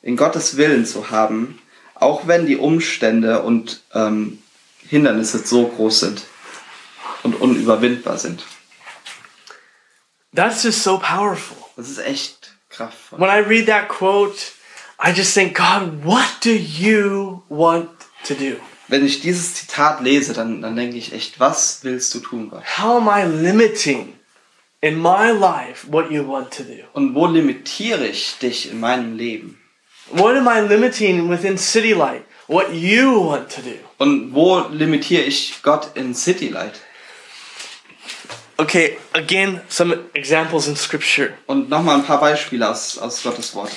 [0.02, 1.60] in Gottes Willen zu haben,
[2.00, 4.42] auch wenn die Umstände und ähm,
[4.88, 6.22] Hindernisse so groß sind
[7.22, 8.44] und unüberwindbar sind.
[10.34, 11.56] That's just so powerful.
[11.76, 13.18] Das ist echt kraftvoll.
[13.18, 14.38] When I read that quote,
[15.02, 17.90] I just think, God, what do you want
[18.24, 18.56] to do?
[18.88, 22.62] Wenn ich dieses Zitat lese, dann, dann denke ich echt, was willst du tun, Gott?
[22.78, 24.14] How am I limiting
[24.80, 26.84] in my life what you want to do?
[26.94, 29.57] Und wo limitiere ich dich in meinem Leben?
[30.10, 32.24] What am I limiting within City Light?
[32.46, 33.78] What you want to do?
[33.98, 36.80] Und wo limitiere ich Gott in City Light?
[38.56, 41.34] Okay, again, some examples in Scripture.
[41.46, 43.70] Und nochmal ein paar Beispiele aus, aus Gottes Wort.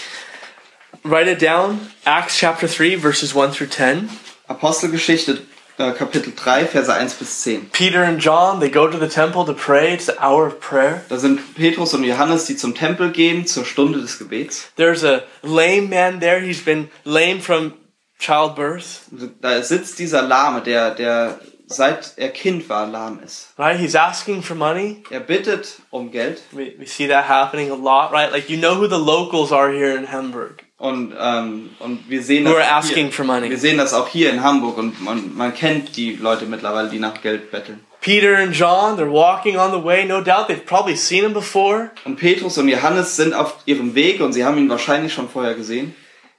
[1.03, 1.91] Write it down.
[2.05, 4.09] Acts chapter 3, verses 1 through 10.
[4.47, 5.45] Apostelgeschichte,
[5.77, 7.69] Kapitel 3, Verse 1 bis 10.
[7.71, 9.93] Peter and John, they go to the temple to pray.
[9.93, 11.03] It's the hour of prayer.
[11.09, 14.71] Da sind Petrus und Johannes, die zum Tempel gehen zur Stunde des Gebets.
[14.75, 16.39] There's a lame man there.
[16.39, 17.73] He's been lame from
[18.19, 19.01] childbirth.
[19.41, 21.39] Da sitzt dieser Lahme, der, der
[21.73, 23.49] seit er Kind war lahm ist.
[23.57, 23.79] Right?
[23.79, 25.03] He's asking for money.
[25.09, 28.31] Er bittet um Geld We, we see that happening a lot, right?
[28.31, 30.63] Like, you know who the locals are here in Hamburg.
[30.81, 33.51] Und, ähm, und wir sehen das asking hier, for money.
[33.51, 36.97] wir sehen das auch hier in Hamburg und man, man kennt die Leute mittlerweile, die
[36.97, 37.81] nach Geld betteln.
[38.01, 40.05] Peter and John, they're walking on the way.
[40.05, 41.91] No doubt they've probably seen him before.
[42.03, 45.53] Und Petrus und Johannes sind auf ihrem Weg und sie haben ihn wahrscheinlich schon vorher
[45.53, 45.93] gesehen.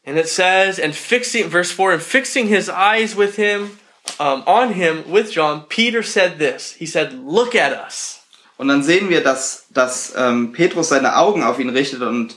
[0.04, 3.78] And it says, and fixing, verse 4, and fixing his eyes with him,
[4.18, 6.74] um, on him with John, Peter said this.
[6.76, 8.22] He said, Look at us.
[8.56, 12.36] Und dann sehen wir, dass, dass ähm, Petrus seine Augen auf ihn richtet und,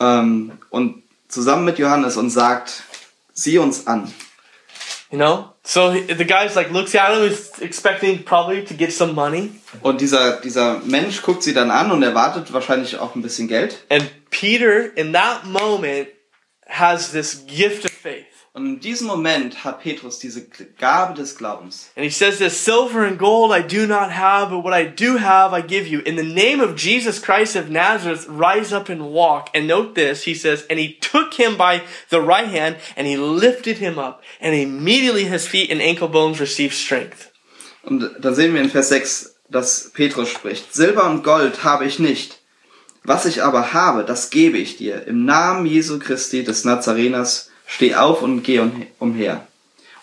[0.00, 1.05] ähm, und
[1.36, 2.82] zusammen mit Johannes und sagt,
[3.34, 4.10] sieh uns an.
[5.10, 5.52] You know?
[5.62, 9.50] So he- the guy's like, looks at him, he's expecting probably to get some money.
[9.82, 13.84] Und dieser, dieser Mensch guckt sie dann an und erwartet wahrscheinlich auch ein bisschen Geld.
[13.90, 16.08] And Peter, in that moment,
[16.68, 18.24] has this gift of faith.
[18.56, 20.46] Und in diesem Moment hat Petrus diese
[20.78, 21.90] Gabe des Glaubens.
[21.94, 25.18] And he says this silver and gold I do not have, but what I do
[25.18, 26.00] have I give you.
[26.00, 29.50] In the name of Jesus Christ of Nazareth, rise up and walk.
[29.52, 33.18] And note this, he says, and he took him by the right hand and he
[33.18, 34.22] lifted him up.
[34.40, 37.30] And immediately his feet and ankle bones received strength.
[37.82, 40.72] Und da sehen wir in Vers 6, dass Petrus spricht.
[40.72, 42.38] Silber und Gold habe ich nicht.
[43.04, 45.06] Was ich aber habe, das gebe ich dir.
[45.06, 49.46] Im Namen Jesu Christi des Nazareners steh auf und geh um- umher.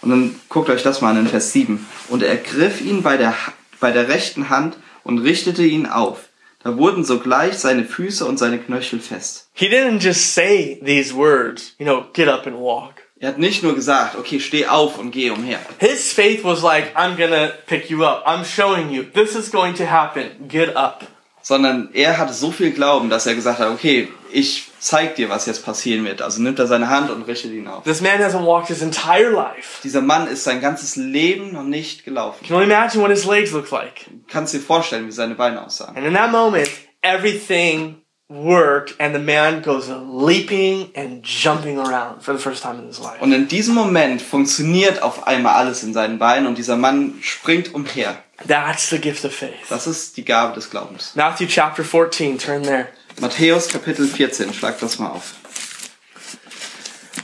[0.01, 1.85] Und dann guckt euch das mal an in Vers 7.
[2.09, 3.33] Und er griff ihn bei der,
[3.79, 6.29] bei der rechten Hand und richtete ihn auf.
[6.63, 9.47] Da wurden sogleich seine Füße und seine Knöchel fest.
[9.53, 12.95] He didn't just say these words, you know, get up and walk.
[13.19, 15.59] Er hat nicht nur gesagt, okay, steh auf und geh umher.
[15.79, 18.25] His faith was like, I'm gonna pick you up.
[18.27, 19.03] I'm showing you.
[19.03, 20.25] This is going to happen.
[20.49, 21.05] Get up.
[21.43, 25.45] Sondern er hatte so viel Glauben, dass er gesagt hat, okay, ich zeig dir, was
[25.45, 26.21] jetzt passieren wird.
[26.21, 27.83] Also nimmt er seine Hand und richtet ihn auf.
[27.83, 29.81] This man hasn't walked his entire life.
[29.83, 32.39] Dieser Mann ist sein ganzes Leben noch nicht gelaufen.
[32.41, 34.05] You can only imagine what his legs look like.
[34.09, 35.95] Du kannst dir vorstellen, wie seine Beine aussahen.
[35.95, 36.69] And in that moment,
[37.01, 42.87] everything worked, and the man goes leaping and jumping around for the first time in
[42.87, 43.21] his life.
[43.21, 47.73] Und in diesem Moment funktioniert auf einmal alles in seinen Beinen und dieser Mann springt
[47.73, 48.22] umher.
[48.47, 49.69] That's the gift of faith.
[49.69, 51.15] Das ist die Gabe des Glaubens.
[51.15, 52.89] Matthew chapter 14, turn there.
[53.19, 55.33] Matthäus Kapitel 14, schlag das mal auf.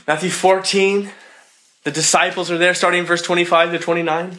[0.06, 1.10] Matthew 14,
[1.84, 4.38] the disciples are there, starting in verse 25 to 29.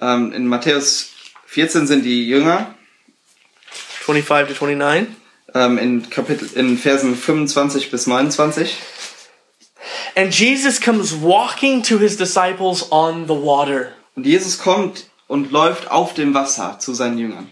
[0.00, 1.10] Ähm, in Matthäus
[1.46, 2.74] 14 sind die Jünger,
[4.04, 5.16] 25 to 29.
[5.54, 8.76] ähm, in, Kapitel, in Versen 25 bis 29.
[10.16, 13.92] And Jesus comes walking to his disciples on the water.
[14.16, 17.48] Und Jesus kommt und läuft auf dem Wasser zu seinen Jüngern.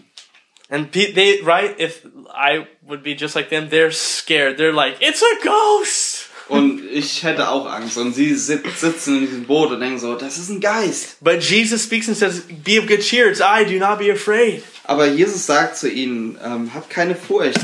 [0.69, 4.59] And they, right, if I would be just like them, they're scared.
[4.59, 6.25] They're like, it's a ghost!
[6.49, 7.97] Und ich hätte auch Angst.
[7.97, 11.23] Und sie sit sitzen in diesem Boot und denken so, das ist ein Geist.
[11.23, 14.63] But Jesus speaks and says, Be of good cheer, it's I, do not be afraid.
[14.85, 17.59] Aber Jesus sagt zu ihnen, ähm, habt keine Furcht,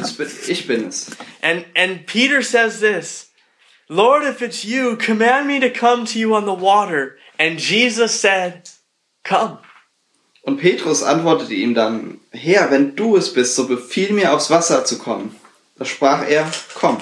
[0.47, 1.09] ich bin es.
[1.41, 3.31] And and Peter says this,
[3.89, 7.17] Lord, if it's you, command me to come to you on the water.
[7.39, 8.69] And Jesus said,
[9.23, 9.57] Come.
[10.45, 14.85] Und Petrus antwortete ihm dann, Herr, wenn du es bist, so befiehl mir aufs Wasser
[14.85, 15.35] zu kommen.
[15.77, 16.97] Da sprach er, komm.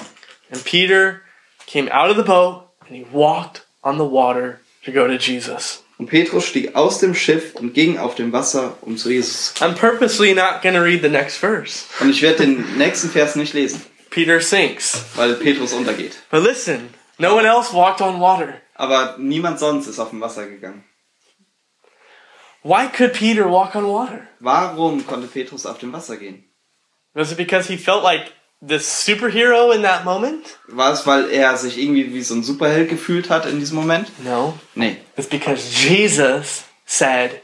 [0.50, 1.20] And Peter
[1.66, 5.82] came out of the boat and he walked on the water to go to Jesus.
[5.98, 9.54] Und Petrus stieg aus dem Schiff und ging auf dem Wasser, um zu Jesus.
[9.60, 11.84] I'm purposely not going to read the next verse.
[12.00, 15.04] Und ich werde den nächsten Vers nicht lesen, Peter sinks.
[15.16, 16.16] weil Petrus untergeht.
[16.30, 18.54] But listen, no one else walked on water.
[18.74, 20.82] Aber niemand sonst ist auf dem Wasser gegangen.
[22.64, 24.26] Why could Peter walk on water?
[24.40, 26.44] Warum konnte Petrus auf dem Wasser gehen?
[27.14, 30.58] Was it because he felt like the superhero in that moment?
[30.68, 34.08] War es, weil er sich irgendwie wie so ein Superheld gefühlt hat in diesem Moment?
[34.24, 34.58] No.
[34.74, 37.42] Nee, It's because Jesus said,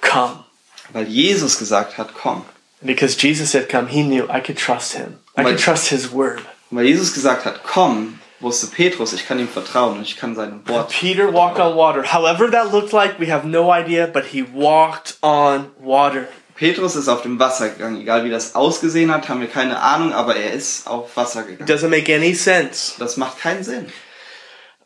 [0.00, 0.44] Come.
[0.92, 2.44] weil Jesus gesagt hat, komm.
[2.80, 5.18] Because Jesus said, Come, he knew I could trust him.
[5.36, 6.42] I could trust his word.
[6.70, 10.66] Weil Jesus gesagt hat, komm, wusste Petrus, ich kann ihm vertrauen und ich kann seinem
[10.68, 10.90] Wort.
[10.90, 12.02] Peter walked on water.
[12.12, 16.28] However that looked like, we have no idea, but he walked on water.
[16.54, 20.12] Petrus ist auf dem Wasser gegangen, egal wie das ausgesehen hat, haben wir keine Ahnung,
[20.12, 21.68] aber er ist auf Wasser gegangen.
[21.68, 22.94] Doesn't make any sense.
[22.98, 23.86] Das macht keinen Sinn.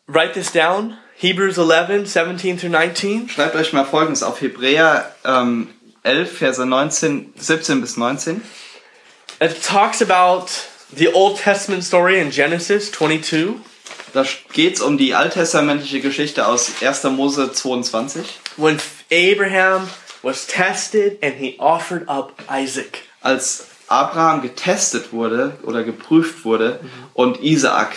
[0.07, 3.28] Write this down Hebrews 11, 17 through 19.
[3.28, 5.68] Schreibt euch mal folgendes auf Hebräer ähm,
[6.02, 8.42] 11, Verse 19, 17 bis 19.
[9.40, 10.46] It talks about
[10.95, 13.57] the Old Testament story in Genesis 22
[14.12, 17.05] Da geht's um die alttestamentliche Geschichte aus 1.
[17.05, 18.24] Mose 22,
[18.57, 18.78] when
[19.11, 19.89] Abraham
[20.22, 23.03] was tested and he offered up Isaac.
[23.20, 26.80] als Abraham getestet wurde oder geprüft wurde
[27.14, 27.97] und Isaak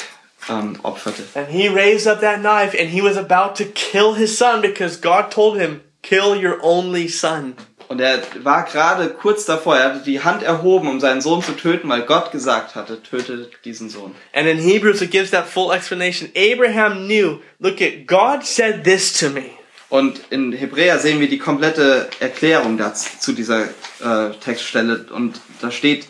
[0.50, 1.24] ähm, opferte.
[1.36, 5.00] And he raised up that knife and he was about to kill his son because
[5.00, 7.56] God told him, Kill your only son.
[7.90, 11.54] Und er war gerade kurz davor, er hatte die Hand erhoben, um seinen Sohn zu
[11.54, 14.16] töten, weil Gott gesagt hatte, töte diesen Sohn.
[14.32, 16.30] And in Hebrews, it gives that full explanation.
[16.38, 19.46] Abraham knew, look at, God said this to me.
[19.90, 25.08] Und in Hebräer sehen wir die komplette Erklärung dazu, zu dieser äh, Textstelle.
[25.12, 26.08] Und da steht,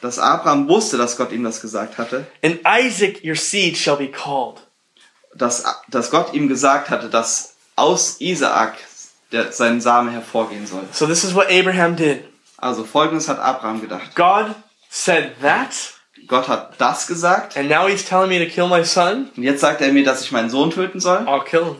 [0.00, 4.08] dass Abraham wusste, dass Gott ihm das gesagt hatte, And Isaac, your seed, shall be
[4.08, 4.56] called.
[5.36, 8.74] dass, dass Gott ihm gesagt hatte, dass aus Isaak
[9.32, 10.82] der, sein Same hervorgehen soll.
[10.92, 12.24] So this is what Abraham did.
[12.56, 14.14] Also folgendes hat Abraham gedacht.
[14.14, 14.54] God
[14.90, 15.94] said that,
[16.26, 19.30] Gott hat das gesagt and now he's telling me to kill my son.
[19.36, 21.18] und jetzt sagt er mir, dass ich meinen Sohn töten soll.
[21.26, 21.76] I'll kill him.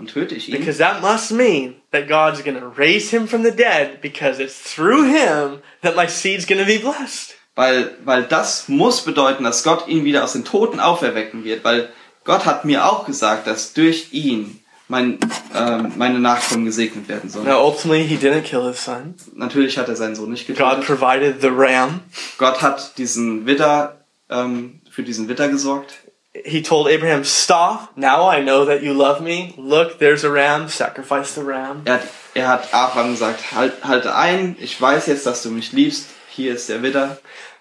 [0.00, 0.58] Dann töte ich ihn.
[0.58, 4.58] Because that must mean that God's going to raise him from the dead because it's
[4.58, 7.34] through him that my seed's going to be blessed.
[7.54, 11.64] Weil, weil das muss bedeuten, dass Gott ihn wieder aus den Toten auferwecken wird.
[11.64, 11.90] Weil
[12.24, 14.59] Gott hat mir auch gesagt, dass durch ihn
[14.90, 15.18] mein,
[15.54, 17.46] ähm, meine Nachkommen gesegnet werden sollen.
[17.46, 19.14] Now, ultimately, he didn't kill his son.
[19.34, 20.84] Natürlich hat er seinen Sohn nicht God getötet.
[20.84, 22.00] provided the ram.
[22.38, 25.94] Gott hat diesen Widder, ähm, für diesen Widder gesorgt.
[26.32, 27.88] He told Abraham, Stop.
[27.96, 29.52] Now I know that you love me.
[29.56, 30.68] Look, there's a ram.
[30.68, 31.82] Sacrifice the ram.
[31.84, 32.02] Er hat,
[32.34, 36.06] er hat Abraham gesagt, halt, halte ein, ich weiß jetzt, dass du mich liebst.
[36.30, 37.18] Hier ist der Widder.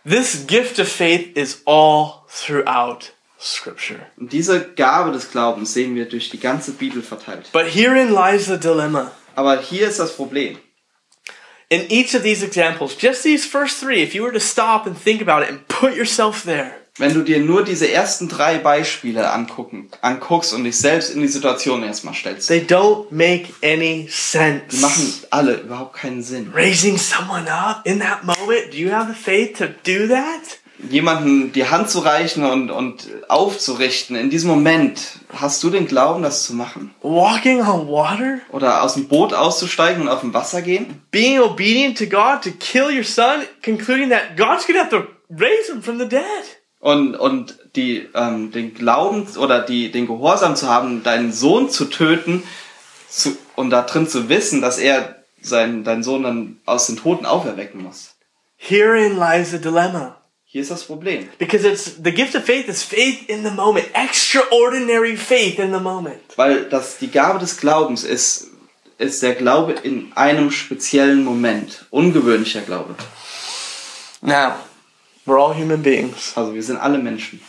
[0.08, 3.12] This gift of faith is all throughout
[3.42, 4.00] Scripture.
[4.18, 7.50] Und diese Gabe des Glaubens sehen wir durch die ganze Bibel verteilt.
[7.54, 9.12] But herein lies the dilemma.
[9.36, 10.58] Aber hier ist das Problem.
[11.70, 14.98] In each of these examples, just these first three, if you were to stop and
[15.02, 19.32] think about it and put yourself there, Wenn du dir nur diese ersten drei Beispiele
[19.32, 24.12] angucken, anguckst und dich selbst in die Situation erstmal stellst, they don't make any die
[24.12, 24.82] sense.
[24.82, 26.52] machen alle überhaupt keinen Sinn.
[26.54, 30.59] Raising someone up in that moment, do you have the faith to do that?
[30.90, 36.24] Jemanden die Hand zu reichen und, und aufzurichten, in diesem Moment, hast du den Glauben,
[36.24, 36.94] das zu machen?
[37.02, 38.40] Walking on water?
[38.52, 41.02] Oder aus dem Boot auszusteigen und auf dem Wasser gehen?
[41.12, 45.72] Being obedient to God to kill your son, concluding that God's gonna have to raise
[45.72, 46.24] him from the dead?
[46.80, 51.86] Und, und die, ähm, den Glauben oder die, den Gehorsam zu haben, deinen Sohn zu
[51.86, 52.44] töten
[53.10, 57.26] zu, und da drin zu wissen, dass er seinen, deinen Sohn dann aus den Toten
[57.26, 58.16] auferwecken muss.
[58.56, 60.19] Herein lies the dilemma.
[60.52, 61.30] Hier ist das Problem.
[61.38, 65.80] Because it's the gift of faith is faith in the moment, extraordinary faith in the
[65.80, 66.20] moment.
[66.38, 68.48] Weil das, die Gabe des Glaubens ist,
[68.98, 71.86] ist der Glaube in einem speziellen Moment.
[71.92, 72.96] Ungewöhnlicher Glaube.
[74.22, 74.56] Now,
[75.28, 76.34] we're all human beings.
[76.36, 77.40] Also wir sind alle Menschen.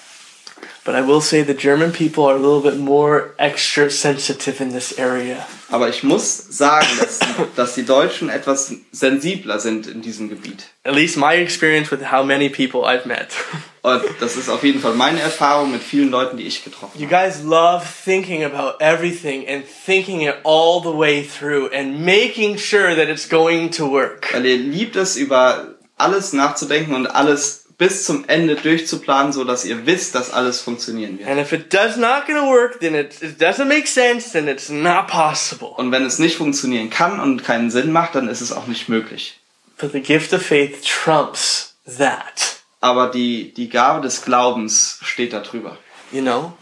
[0.85, 4.72] But I will say the German people are a little bit more extra sensitive in
[4.72, 5.47] this area.
[5.70, 7.18] Aber ich muss sagen, dass,
[7.57, 10.64] dass die Deutschen etwas sensibler sind in diesem Gebiet.
[10.85, 13.28] At least my experience with how many people I've met.
[13.83, 17.07] Und das ist auf jeden Fall meine Erfahrung mit vielen Leuten, die ich getroffen You
[17.07, 17.28] habe.
[17.28, 22.95] guys love thinking about everything and thinking it all the way through and making sure
[22.95, 24.33] that it's going to work.
[24.33, 29.64] Weil ihr liebt es, über alles nachzudenken und alles bis zum Ende durchzuplanen, so dass
[29.64, 31.28] ihr wisst, dass alles funktionieren wird.
[31.28, 34.68] And if it does not gonna work, then it, it doesn't make sense, then it's
[34.68, 35.68] not possible.
[35.68, 38.91] Und wenn es nicht funktionieren kann und keinen Sinn macht, dann ist es auch nicht
[38.91, 39.41] möglich.
[39.78, 42.61] But the gift of faith trumps that.
[42.83, 45.78] Aber die, die Gabe des Glaubens steht da drüber.
[46.12, 46.53] You know?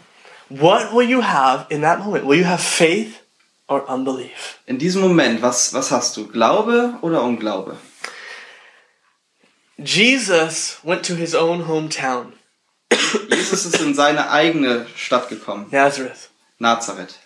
[0.47, 2.25] What will you have in that moment?
[2.25, 3.15] Will you have faith
[3.67, 4.59] or unbelief?
[4.65, 6.27] In diesem Moment, was, was hast du?
[6.27, 7.75] Glaube oder Unglaube?
[9.83, 12.33] Jesus went to his own hometown,
[13.29, 16.29] Jesus ist in seine eigene Stadt gekommen, Nazareth.
[16.59, 17.17] Nazareth.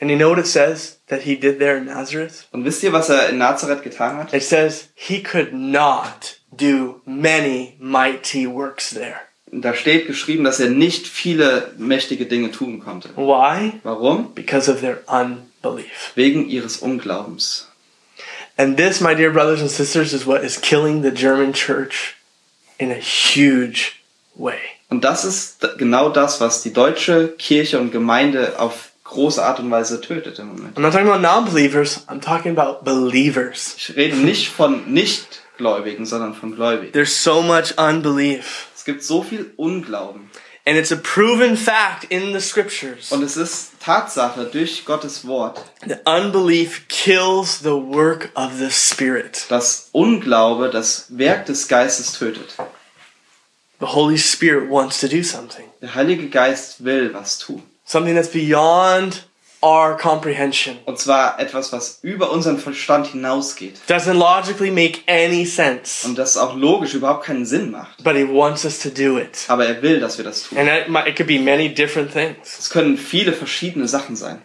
[0.00, 2.46] And you know what it says that he did there in Nazareth?
[2.52, 4.34] Und wisst ihr, was er in Nazareth getan hat?
[4.34, 9.20] It says he could not do many mighty works there.
[9.50, 13.10] Da steht geschrieben, dass er nicht viele mächtige Dinge tun konnte.
[13.16, 13.80] Why?
[13.84, 14.34] Warum?
[14.34, 16.12] Because of their unbelief.
[16.14, 17.68] Wegen ihres Unglaubens.
[18.58, 22.16] And this, my dear brothers and sisters, is what is killing the German church
[22.78, 24.02] in a huge
[24.34, 24.58] way.
[24.88, 29.70] Und das ist genau das, was die deutsche Kirche und Gemeinde auf große Art und
[29.70, 30.76] Weise tötet im Moment.
[30.76, 33.74] I'm not talking about non believers, I'm talking about believers.
[33.78, 36.92] Ich rede nicht von Nichtgläubigen, sondern von Gläubigen.
[36.92, 38.68] There's so much unbelief.
[38.74, 40.30] Es gibt so viel Unglauben.
[40.68, 45.60] And it's a proven fact in the scriptures Und es ist Tatsache durch Gottes Wort,
[45.86, 49.46] that unbelief kills the work of the Spirit.
[49.48, 52.56] Das Unglaube das Werk des Geistes tötet.
[53.78, 57.62] The Holy Spirit wants to do something, Der Heilige Geist will was tun.
[57.84, 59.24] something that's beyond
[59.62, 60.78] our comprehension.
[60.84, 63.76] Und zwar etwas, was über unseren Verstand hinausgeht.
[63.88, 68.02] Doesn't logically make any sense, Und das auch logisch überhaupt keinen Sinn macht.
[68.04, 69.44] but He wants us to do it.
[69.48, 70.58] Aber er will, dass wir das tun.
[70.58, 72.58] And might, it could be many different things.
[72.58, 74.42] Es können viele verschiedene Sachen sein.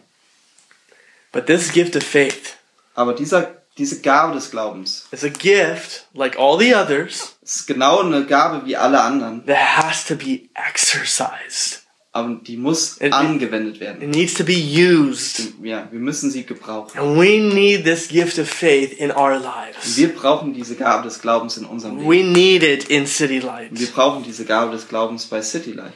[1.31, 2.57] But this gift of faith
[2.93, 8.01] Aber dieser, diese Gabe des Glaubens is a gift, like all the others, ist genau
[8.01, 9.45] eine Gabe wie alle anderen.
[9.45, 11.80] that has to be exercised.
[12.13, 14.09] Aber die muss It- angewendet It werden.
[14.09, 15.53] needs to be used.
[15.63, 16.99] Ja, wir müssen sie gebrauchen.
[16.99, 19.95] And we need this gift of faith in our lives.
[19.95, 22.09] Wir brauchen diese Gabe des Glaubens in unserem Leben.
[22.09, 23.93] We need it in City Wir Light.
[23.93, 25.93] brauchen diese Gabe des Glaubens bei City Light.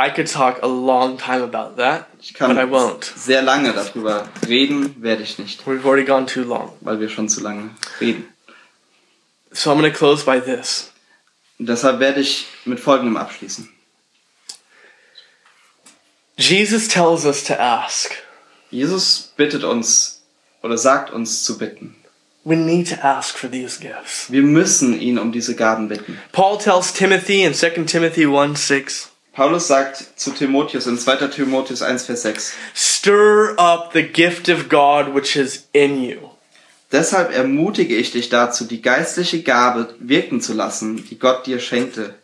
[0.00, 3.04] I could talk a long time about that, Ich kann but I won't.
[3.16, 6.72] sehr lange darüber reden, werde ich nicht, We've already gone too long.
[6.80, 7.70] weil wir schon zu lange
[8.00, 8.24] reden.
[9.52, 10.92] So I'm going to close by this.
[11.58, 13.68] Und deshalb werde ich mit Folgendem abschließen.
[16.38, 18.12] Jesus tells us to ask.
[18.70, 20.22] Jesus bittet uns
[20.62, 21.96] oder sagt uns zu bitten.
[22.44, 24.30] We need to ask for these gifts.
[24.30, 26.16] Wir müssen ihn um diese Gaben bitten.
[26.30, 31.28] Paul tells Timothy in 2 Timothy 1 6, Paulus sagt zu Timotheus in 2.
[31.28, 36.30] Timotheus 1, Vers 6, Stir up the gift of God which is in you.
[36.92, 42.14] Deshalb ermutige ich dich dazu, die geistliche Gabe wirken zu lassen, die Gott dir schenkte.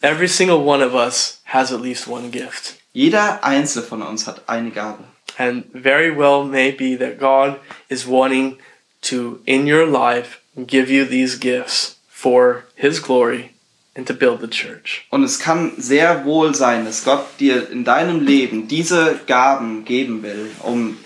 [0.00, 2.77] Every single one of us has at least one gift.
[2.92, 5.04] Jeder einzelne von uns hat eine Gabe.
[5.36, 7.56] And very well may be that God
[7.88, 8.58] is wanting
[9.02, 13.50] to, in your life, give you these gifts for His glory
[13.94, 15.06] and to build the church.
[15.10, 20.22] Und es kann sehr wohl sein, dass Gott dir in deinem Leben diese Gaben geben
[20.22, 20.96] will, um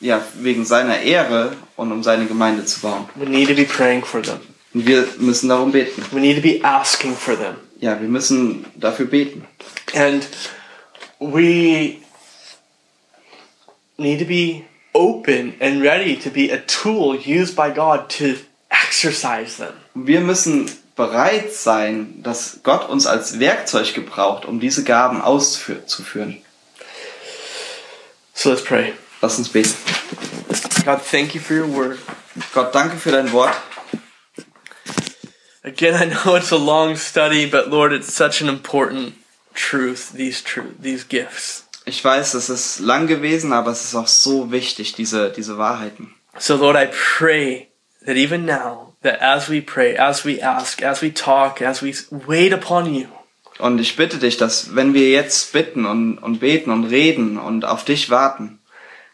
[0.00, 3.08] ja, wegen seiner Ehre und um seine Gemeinde zu bauen.
[3.14, 4.40] We need to be praying for them.
[4.74, 6.04] Und wir müssen darum beten.
[6.10, 7.56] We need to be asking for them.
[7.80, 9.46] Ja, wir müssen dafür beten.
[9.94, 10.26] And
[11.30, 12.02] we
[13.98, 14.64] need to be
[14.94, 18.38] open and ready to be a tool used by God to
[18.70, 19.74] exercise them.
[19.94, 26.42] Wir müssen bereit sein, dass Gott uns als Werkzeug gebraucht, um diese Gaben auszuführen.
[28.34, 28.94] So let's pray.
[29.20, 29.74] Lass uns beten.
[30.84, 31.98] God, thank you for your word.
[32.52, 33.54] Gott, danke für dein Wort.
[35.64, 39.14] Again, I know it's a long study, but Lord, it's such an important
[39.54, 41.66] truth, these truth, these gifts.
[41.84, 46.14] Ich weiß, es ist lang gewesen, aber es ist auch so wichtig, diese, diese Wahrheiten.
[46.38, 47.68] So Lord, I pray
[48.06, 51.92] that even now, that as we pray, as we ask, as we talk, as we
[52.10, 53.08] wait upon you,
[53.58, 57.64] Und ich bitte dich, dass wenn wir jetzt bitten und, und beten und reden und
[57.64, 58.58] auf dich warten,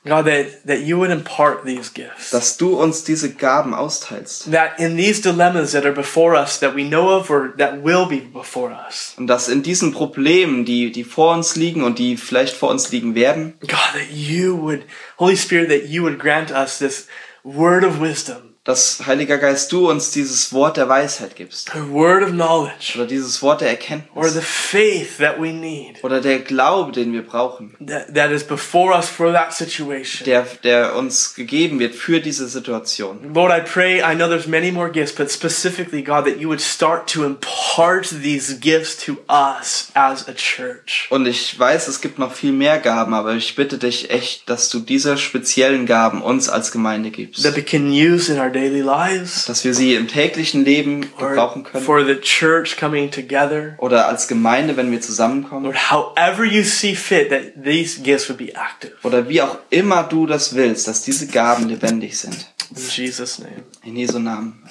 [0.09, 2.31] God, that, that you would impart these gifts.
[2.31, 4.51] dass du uns diese Gaben austeilst.
[4.51, 8.07] that in these dilemmas that are before us, that we know of or that will
[8.07, 12.17] be before us, Und dass in diesen Problemen, die, die vor uns liegen und die
[12.17, 14.83] vielleicht vor uns liegen werden, God, that you would,
[15.19, 17.07] Holy Spirit, that you would grant us this
[17.45, 21.75] word of wisdom, dass, Heiliger Geist, du uns dieses Wort der Weisheit gibst.
[21.75, 24.35] a word of knowledge, Oder dieses Wort der or Erkenntnis.
[24.35, 27.75] the faith that we need, Oder der Glaube, den wir brauchen.
[27.81, 30.27] that, that is before us for that situation.
[30.27, 33.33] Der, der uns gegeben wird für diese Situation.
[33.33, 36.61] Lord, I pray, I know there's many more gifts, but specifically, God, that you would
[36.61, 41.07] start to impart these gifts to us as a church.
[41.09, 44.69] Und ich weiß, es gibt noch viel mehr Gaben, aber ich bitte dich echt, dass
[44.69, 47.43] du diese speziellen Gaben uns als Gemeinde gibst.
[47.45, 51.85] That we can use in our lives, Dass wir sie im täglichen Leben gebrauchen können.
[51.85, 53.75] for the church coming together.
[53.79, 55.65] Oder als Gemeinde, wenn wir zusammenkommen.
[55.65, 58.95] Lord, however you see fit, that these gifts would be active.
[59.05, 62.53] Oder wie auch immer du das willst, dass diese Gaben lebendig sind.
[62.75, 63.63] In Jesus' name.
[63.85, 64.63] In Jesu Namen.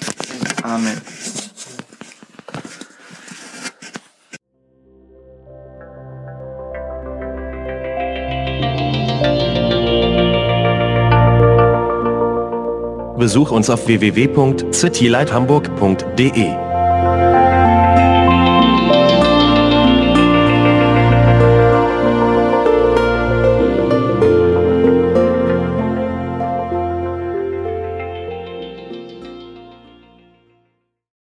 [0.62, 1.00] Amen.
[13.18, 16.67] Besuch uns auf www.citylighthamburg.de.